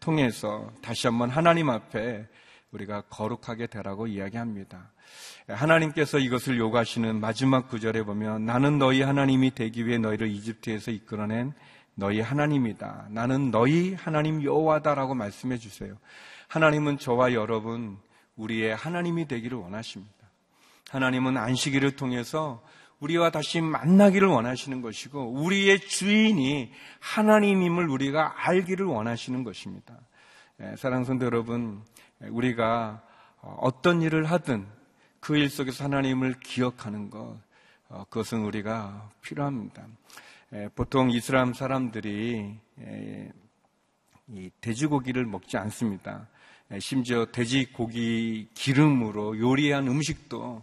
통해서 0.00 0.70
다시 0.82 1.06
한번 1.06 1.30
하나님 1.30 1.70
앞에 1.70 2.26
우리가 2.72 3.02
거룩하게 3.08 3.68
되라고 3.68 4.06
이야기합니다. 4.06 4.92
하나님께서 5.48 6.18
이것을 6.18 6.58
요구하시는 6.58 7.20
마지막 7.20 7.68
구절에 7.68 8.02
보면 8.02 8.44
나는 8.44 8.78
너희 8.78 9.02
하나님이 9.02 9.52
되기 9.54 9.86
위해 9.86 9.98
너희를 9.98 10.28
이집트에서 10.28 10.90
이끌어낸 10.90 11.52
너희 11.96 12.20
하나님이다. 12.20 13.08
나는 13.10 13.50
너희 13.50 13.94
하나님 13.94 14.42
여호와다라고 14.42 15.14
말씀해 15.14 15.56
주세요. 15.56 15.96
하나님은 16.48 16.98
저와 16.98 17.32
여러분 17.32 17.98
우리의 18.36 18.76
하나님이 18.76 19.26
되기를 19.26 19.56
원하십니다. 19.58 20.12
하나님은 20.90 21.36
안식일을 21.36 21.96
통해서 21.96 22.62
우리와 23.00 23.30
다시 23.30 23.60
만나기를 23.60 24.28
원하시는 24.28 24.82
것이고 24.82 25.32
우리의 25.42 25.80
주인이 25.80 26.70
하나님임을 27.00 27.88
우리가 27.88 28.46
알기를 28.46 28.86
원하시는 28.86 29.42
것입니다. 29.42 29.98
예, 30.60 30.76
사랑하는 30.76 31.04
성도 31.04 31.26
여러분, 31.26 31.82
우리가 32.20 33.02
어떤 33.40 34.00
일을 34.02 34.26
하든 34.26 34.66
그 35.20 35.36
일 35.36 35.50
속에서 35.50 35.84
하나님을 35.84 36.34
기억하는 36.40 37.10
것, 37.10 37.36
어, 37.88 38.04
그것은 38.08 38.44
우리가 38.44 39.10
필요합니다. 39.22 39.84
예, 40.52 40.68
보통 40.76 41.10
이슬람 41.10 41.54
사람들이 41.54 42.56
예, 42.78 43.32
돼지고기를 44.60 45.26
먹지 45.26 45.56
않습니다. 45.56 46.28
심지어 46.78 47.26
돼지고기 47.26 48.48
기름으로 48.54 49.38
요리한 49.38 49.88
음식도 49.88 50.62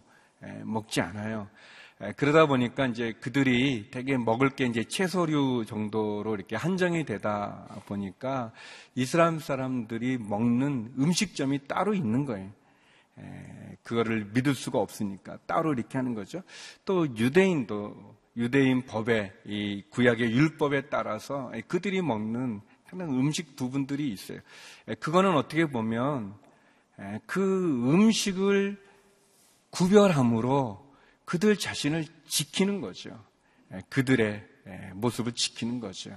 먹지 0.64 1.02
않아요. 1.02 1.50
그러다 2.18 2.46
보니까 2.46 2.88
이제 2.88 3.14
그들이 3.22 3.90
되게 3.90 4.18
먹을 4.18 4.50
게 4.50 4.66
이제 4.66 4.84
채소류 4.84 5.64
정도로 5.66 6.36
이렇게 6.36 6.58
한정이 6.58 7.06
되다 7.06 7.82
보니까 7.86 8.52
이슬람 8.96 9.40
사람들이 9.40 10.18
먹는 10.18 10.94
음식점이 11.00 11.68
따로 11.68 11.94
있는 11.94 12.26
거예요. 12.26 12.52
그거를 13.84 14.32
믿을 14.34 14.56
수가 14.56 14.80
없으니까 14.80 15.38
따로 15.46 15.72
이렇게 15.72 15.98
하는 15.98 16.14
거죠. 16.14 16.42
또 16.84 17.06
유대인도 17.16 18.14
유대인 18.36 18.86
법에 18.86 19.34
이 19.46 19.84
구약의 19.90 20.32
율법에 20.32 20.90
따라서 20.90 21.52
그들이 21.68 22.02
먹는 22.02 22.62
그런 22.90 23.10
음식 23.10 23.56
부분들이 23.56 24.10
있어요. 24.10 24.40
그거는 25.00 25.36
어떻게 25.36 25.66
보면 25.66 26.34
그 27.26 27.42
음식을 27.94 28.82
구별함으로 29.70 30.84
그들 31.26 31.58
자신을 31.58 32.06
지키는 32.28 32.82
거죠. 32.82 33.24
예, 33.74 33.82
그들의 33.90 34.48
예, 34.68 34.92
모습을 34.94 35.34
지키는 35.34 35.80
거죠. 35.80 36.12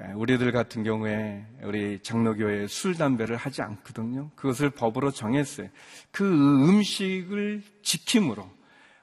예, 0.00 0.12
우리들 0.12 0.52
같은 0.52 0.84
경우에 0.84 1.44
우리 1.62 2.00
장로교회 2.02 2.68
술, 2.68 2.94
담배를 2.94 3.36
하지 3.36 3.62
않거든요. 3.62 4.30
그것을 4.36 4.70
법으로 4.70 5.10
정했어요. 5.10 5.68
그 6.10 6.24
음식을 6.24 7.62
지킴으로 7.82 8.48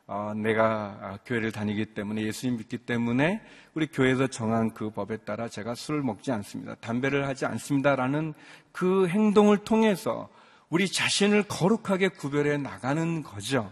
어, 0.05 0.33
내가 0.35 0.97
아, 1.01 1.17
교회를 1.25 1.53
다니기 1.53 1.85
때문에 1.93 2.23
예수님 2.23 2.57
믿기 2.57 2.77
때문에 2.77 3.41
우리 3.73 3.87
교회에서 3.87 4.27
정한 4.27 4.73
그 4.73 4.89
법에 4.89 5.17
따라 5.17 5.47
제가 5.47 5.75
술을 5.75 6.01
먹지 6.01 6.31
않습니다. 6.31 6.75
담배를 6.75 7.25
하지 7.25 7.45
않습니다라는 7.45 8.33
그 8.73 9.07
행동을 9.07 9.59
통해서 9.59 10.29
우리 10.69 10.89
자신을 10.89 11.43
거룩하게 11.43 12.09
구별해 12.09 12.57
나가는 12.57 13.23
거죠. 13.23 13.71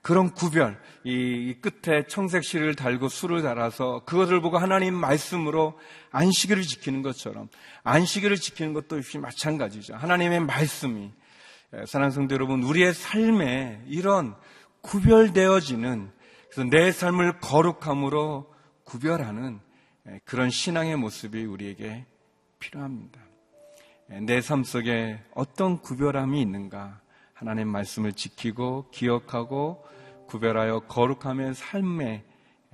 그런 0.00 0.30
구별, 0.30 0.80
이 1.04 1.54
끝에 1.60 2.06
청색 2.06 2.42
실을 2.42 2.74
달고 2.74 3.08
술을 3.08 3.42
달아서 3.42 4.04
그것을 4.06 4.40
보고 4.40 4.56
하나님 4.56 4.94
말씀으로 4.94 5.78
안식일을 6.10 6.62
지키는 6.62 7.02
것처럼 7.02 7.48
안식일을 7.84 8.36
지키는 8.36 8.72
것도 8.72 8.96
역시 8.96 9.18
마찬가지죠. 9.18 9.94
하나님의 9.94 10.40
말씀이 10.40 11.12
사랑하는 11.86 12.10
성도 12.12 12.34
여러분, 12.34 12.62
우리의 12.62 12.94
삶에 12.94 13.82
이런 13.86 14.34
구별되어지는 14.82 16.10
그래서 16.50 16.70
내 16.70 16.92
삶을 16.92 17.40
거룩함으로 17.40 18.52
구별하는 18.84 19.60
그런 20.24 20.50
신앙의 20.50 20.96
모습이 20.96 21.44
우리에게 21.44 22.06
필요합니다. 22.58 23.20
내 24.22 24.40
삶 24.40 24.64
속에 24.64 25.22
어떤 25.34 25.80
구별함이 25.82 26.40
있는가? 26.40 27.00
하나님 27.34 27.68
말씀을 27.68 28.14
지키고 28.14 28.88
기억하고 28.90 29.84
구별하여 30.26 30.80
거룩하면 30.80 31.54
삶의 31.54 32.24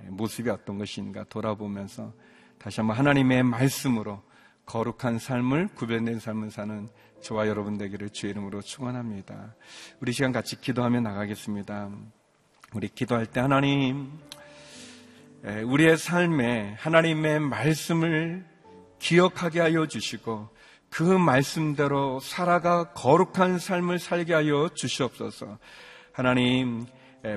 모습이 0.07 0.49
어떤 0.49 0.77
것인가 0.77 1.25
돌아보면서 1.25 2.13
다시 2.57 2.79
한번 2.79 2.97
하나님의 2.97 3.43
말씀으로 3.43 4.23
거룩한 4.65 5.19
삶을 5.19 5.69
구별된 5.75 6.19
삶을 6.19 6.51
사는 6.51 6.89
저와 7.21 7.47
여러분 7.47 7.77
되기를 7.77 8.09
주의 8.09 8.31
이름으로 8.31 8.61
축원합니다. 8.61 9.55
우리 9.99 10.11
시간 10.11 10.31
같이 10.31 10.59
기도하며 10.59 11.01
나가겠습니다. 11.01 11.89
우리 12.73 12.87
기도할 12.87 13.25
때 13.25 13.39
하나님 13.39 14.11
우리의 15.43 15.97
삶에 15.97 16.75
하나님의 16.79 17.39
말씀을 17.39 18.45
기억하게 18.99 19.59
하여 19.59 19.87
주시고 19.87 20.49
그 20.89 21.03
말씀대로 21.03 22.19
살아가 22.19 22.91
거룩한 22.93 23.59
삶을 23.59 23.99
살게 23.99 24.33
하여 24.33 24.69
주시옵소서. 24.73 25.57
하나님, 26.11 26.85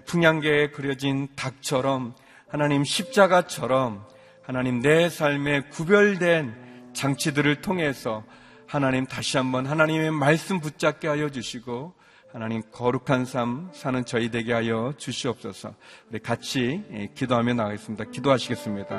풍양계에 0.06 0.70
그려진 0.70 1.28
닭처럼 1.34 2.14
하나님 2.46 2.84
십자가처럼 2.84 4.06
하나님 4.42 4.80
내 4.80 5.08
삶에 5.08 5.62
구별된 5.70 6.67
장치들을 6.98 7.60
통해서 7.60 8.24
하나님 8.66 9.06
다시 9.06 9.36
한번 9.36 9.66
하나님의 9.66 10.10
말씀 10.10 10.58
붙잡게 10.58 11.06
하여 11.06 11.30
주시고 11.30 11.94
하나님 12.32 12.60
거룩한 12.72 13.24
삶 13.24 13.70
사는 13.72 14.04
저희 14.04 14.32
되게 14.32 14.52
하여 14.52 14.92
주시옵소서. 14.96 15.74
우리 16.10 16.18
같이 16.18 16.82
기도하며 17.14 17.54
나가겠습니다. 17.54 18.04
기도하시겠습니다. 18.06 18.96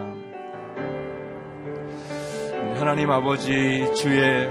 하나님 2.78 3.12
아버지 3.12 3.86
주의 3.94 4.48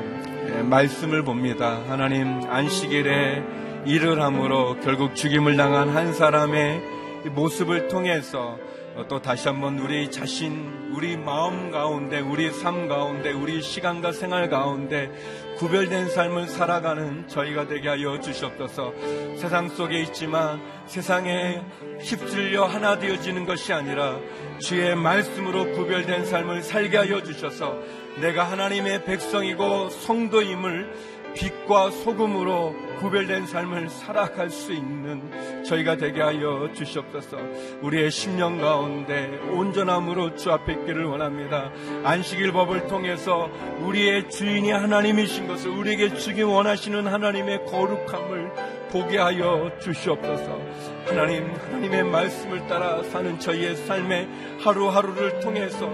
말씀을 0.65 1.25
봅니다. 1.25 1.83
하나님 1.89 2.43
안식일에 2.51 3.43
일을 3.87 4.21
함으로 4.21 4.79
결국 4.81 5.17
죽임을 5.17 5.57
당한 5.57 5.89
한 5.89 6.13
사람의 6.13 6.83
모습을 7.31 7.89
통해서 7.89 8.59
또 9.07 9.23
다시 9.23 9.47
한번 9.47 9.79
우리 9.79 10.11
자신, 10.11 10.91
우리 10.93 11.17
마음 11.17 11.71
가운데, 11.71 12.19
우리 12.19 12.51
삶 12.51 12.89
가운데, 12.89 13.31
우리 13.31 13.63
시간과 13.63 14.11
생활 14.11 14.49
가운데 14.49 15.11
구별된 15.59 16.09
삶을 16.09 16.49
살아가는 16.49 17.29
저희가 17.29 17.69
되게 17.69 17.89
하여 17.89 18.19
주시옵소서. 18.19 18.93
세상 19.37 19.69
속에 19.69 20.01
있지만 20.01 20.61
세상에 20.87 21.63
휩쓸려 22.01 22.65
하나 22.65 22.99
되어지는 22.99 23.47
것이 23.47 23.73
아니라 23.73 24.19
주의 24.61 24.97
말씀으로 24.97 25.73
구별된 25.73 26.25
삶을 26.25 26.63
살게 26.63 26.97
하여 26.97 27.23
주셔서 27.23 27.79
내가 28.21 28.45
하나님의 28.45 29.05
백성이고 29.05 29.91
성도임을 29.91 31.18
빛과 31.38 31.92
소금으로 31.92 32.74
구별된 32.98 33.46
삶을 33.46 33.90
살아갈 33.90 34.51
수 34.51 34.72
있는 34.72 35.22
저희가 35.62 35.96
되게 35.96 36.20
하여 36.20 36.68
주시옵소서. 36.74 37.38
우리의 37.81 38.11
심령 38.11 38.59
가운데 38.59 39.38
온전함으로 39.53 40.35
주 40.35 40.51
앞에 40.51 40.72
있기를 40.72 41.05
원합니다. 41.05 41.70
안식일 42.03 42.51
법을 42.51 42.88
통해서 42.88 43.48
우리의 43.83 44.29
주인이 44.31 44.68
하나님이신 44.72 45.46
것을 45.46 45.70
우리에게 45.70 46.14
주기 46.14 46.42
원하시는 46.42 47.07
하나님의 47.07 47.66
거룩함을 47.66 48.53
보게 48.90 49.18
하여 49.18 49.70
주시옵소서. 49.81 50.59
하나님, 51.07 51.55
하나님의 51.55 52.03
말씀을 52.03 52.66
따라 52.66 53.01
사는 53.05 53.38
저희의 53.38 53.77
삶의 53.77 54.29
하루하루를 54.61 55.38
통해서 55.38 55.88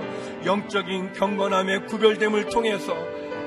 영적인 0.47 1.13
경건함의 1.13 1.85
구별됨을 1.85 2.47
통해서 2.47 2.95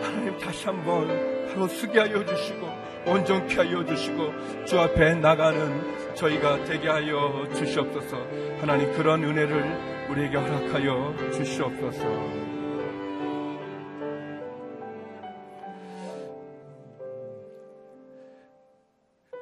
하나님 0.03 0.37
다시 0.37 0.67
한번 0.67 1.36
바로 1.57 1.67
쓰게 1.67 1.99
하여 1.99 2.23
주시고 2.23 2.67
온전케 3.07 3.55
하여 3.55 3.83
주시고 3.83 4.65
주 4.65 4.79
앞에 4.79 5.15
나가는 5.15 6.13
저희가 6.13 6.63
되게 6.65 6.87
하여 6.87 7.47
주시옵소서. 7.55 8.15
하나님 8.59 8.93
그런 8.93 9.23
은혜를 9.23 10.07
우리에게 10.09 10.37
허락하여 10.37 11.15
주시옵소서. 11.33 12.47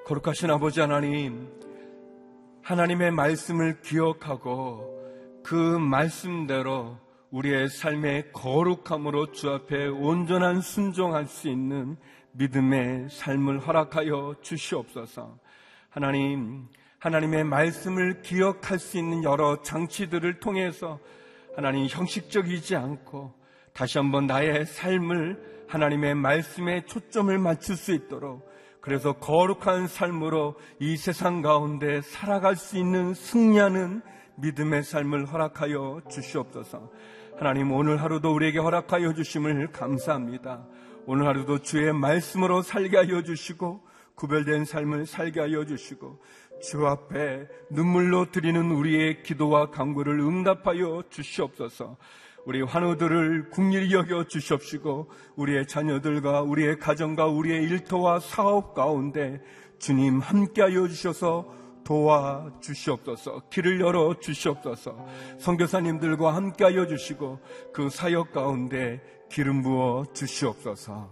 거룩하신 0.06 0.52
아버지 0.52 0.80
하나님, 0.80 1.50
하나님의 2.62 3.12
말씀을 3.12 3.82
기억하고 3.82 5.04
그 5.44 5.54
말씀대로 5.54 7.05
우리의 7.32 7.70
삶의 7.70 8.32
거룩함으로 8.32 9.32
주 9.32 9.50
앞에 9.50 9.88
온전한 9.88 10.62
순종할 10.62 11.26
수 11.26 11.50
있는 11.50 11.98
믿음의 12.34 13.10
삶을 13.10 13.60
허락하여 13.60 14.36
주시옵소서. 14.42 15.38
하나님, 15.90 16.68
하나님의 17.00 17.44
말씀을 17.44 18.22
기억할 18.22 18.80
수 18.80 18.98
있는 18.98 19.24
여러 19.24 19.62
장치들을 19.62 20.40
통해서 20.40 21.00
하나님 21.56 21.88
형식적이지 21.88 22.76
않고 22.76 23.34
다시 23.74 23.98
한번 23.98 24.28
나의 24.28 24.66
삶을 24.66 25.66
하나님의 25.68 26.16
말씀에 26.16 26.86
초점을 26.86 27.38
맞출 27.38 27.76
수 27.76 27.94
있도록 27.94 28.50
그래서 28.82 29.14
거룩한 29.14 29.88
삶으로 29.88 30.56
이 30.80 30.96
세상 30.96 31.42
가운데 31.42 32.02
살아갈 32.02 32.56
수 32.56 32.78
있는 32.78 33.14
승리하는 33.14 34.02
믿음의 34.38 34.84
삶을 34.84 35.26
허락하여 35.28 36.02
주시옵소서. 36.10 36.92
하나님 37.38 37.72
오늘 37.72 38.02
하루도 38.02 38.34
우리에게 38.34 38.60
허락하여 38.60 39.14
주심을 39.14 39.72
감사합니다. 39.72 40.66
오늘 41.06 41.28
하루도 41.28 41.60
주의 41.60 41.94
말씀으로 41.94 42.62
살게 42.62 42.98
하여 42.98 43.22
주시고 43.22 43.82
구별된 44.16 44.66
삶을 44.66 45.06
살게 45.06 45.40
하여 45.40 45.66
주시고 45.66 46.20
주 46.62 46.88
앞에 46.88 47.48
눈물로 47.70 48.32
드리는 48.32 48.72
우리의 48.72 49.24
기도와 49.24 49.70
간구를 49.72 50.20
응답하여 50.20 51.04
주시옵소서. 51.10 51.98
우리 52.46 52.62
환우들을 52.62 53.50
국률 53.50 53.92
여겨 53.92 54.26
주시옵시고 54.26 55.10
우리의 55.36 55.68
자녀들과 55.68 56.42
우리의 56.44 56.80
가정과 56.80 57.28
우리의 57.28 57.64
일터와 57.64 58.20
사업 58.20 58.74
가운데 58.74 59.42
주님 59.80 60.20
함께하여 60.20 60.88
주셔서 60.88 61.52
도와 61.86 62.52
주시옵소서. 62.60 63.44
길을 63.50 63.80
열어 63.80 64.20
주시옵소서. 64.20 65.06
선교사님들과 65.40 66.36
함께하여 66.36 66.88
주시고 66.88 67.40
그 67.72 67.90
사역 67.90 68.34
가운데 68.34 69.02
기름 69.30 69.62
부어 69.62 70.06
주시옵소서. 70.14 71.10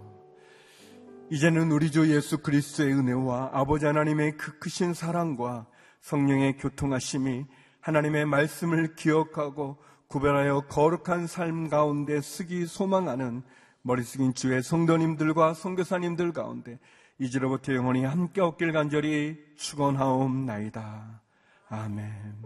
이제는 1.30 1.72
우리 1.72 1.92
주 1.92 2.14
예수 2.14 2.40
그리스도의 2.40 2.94
은혜와 2.94 3.52
아버지 3.54 3.86
하나님의 3.86 4.36
그 4.38 4.60
크신 4.60 4.94
사랑과 4.94 5.68
성령의 6.02 6.58
교통하심이 6.58 7.46
하나님의 7.80 8.26
말씀을 8.26 8.96
기억하고 8.96 9.78
구별하여 10.08 10.62
거룩한 10.68 11.28
삶 11.28 11.70
가운데 11.70 12.20
쓰기 12.20 12.66
소망하는 12.66 13.44
머리 13.84 14.04
숙인 14.04 14.34
주의 14.34 14.62
성도님들과 14.64 15.54
성교사님들 15.54 16.34
가운데 16.34 16.80
이제로부터 17.20 17.74
영원히 17.74 18.04
함께 18.04 18.42
없길 18.42 18.72
간절히 18.72 19.38
축원하옵나이다. 19.58 21.22
아멘. 21.70 22.44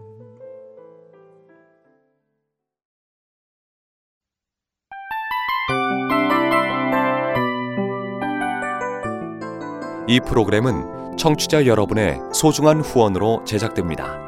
이 10.06 10.20
프로그램은 10.20 11.16
청취자 11.18 11.66
여러분의 11.66 12.18
소중한 12.32 12.80
후원으로 12.80 13.44
제작됩니다. 13.44 14.27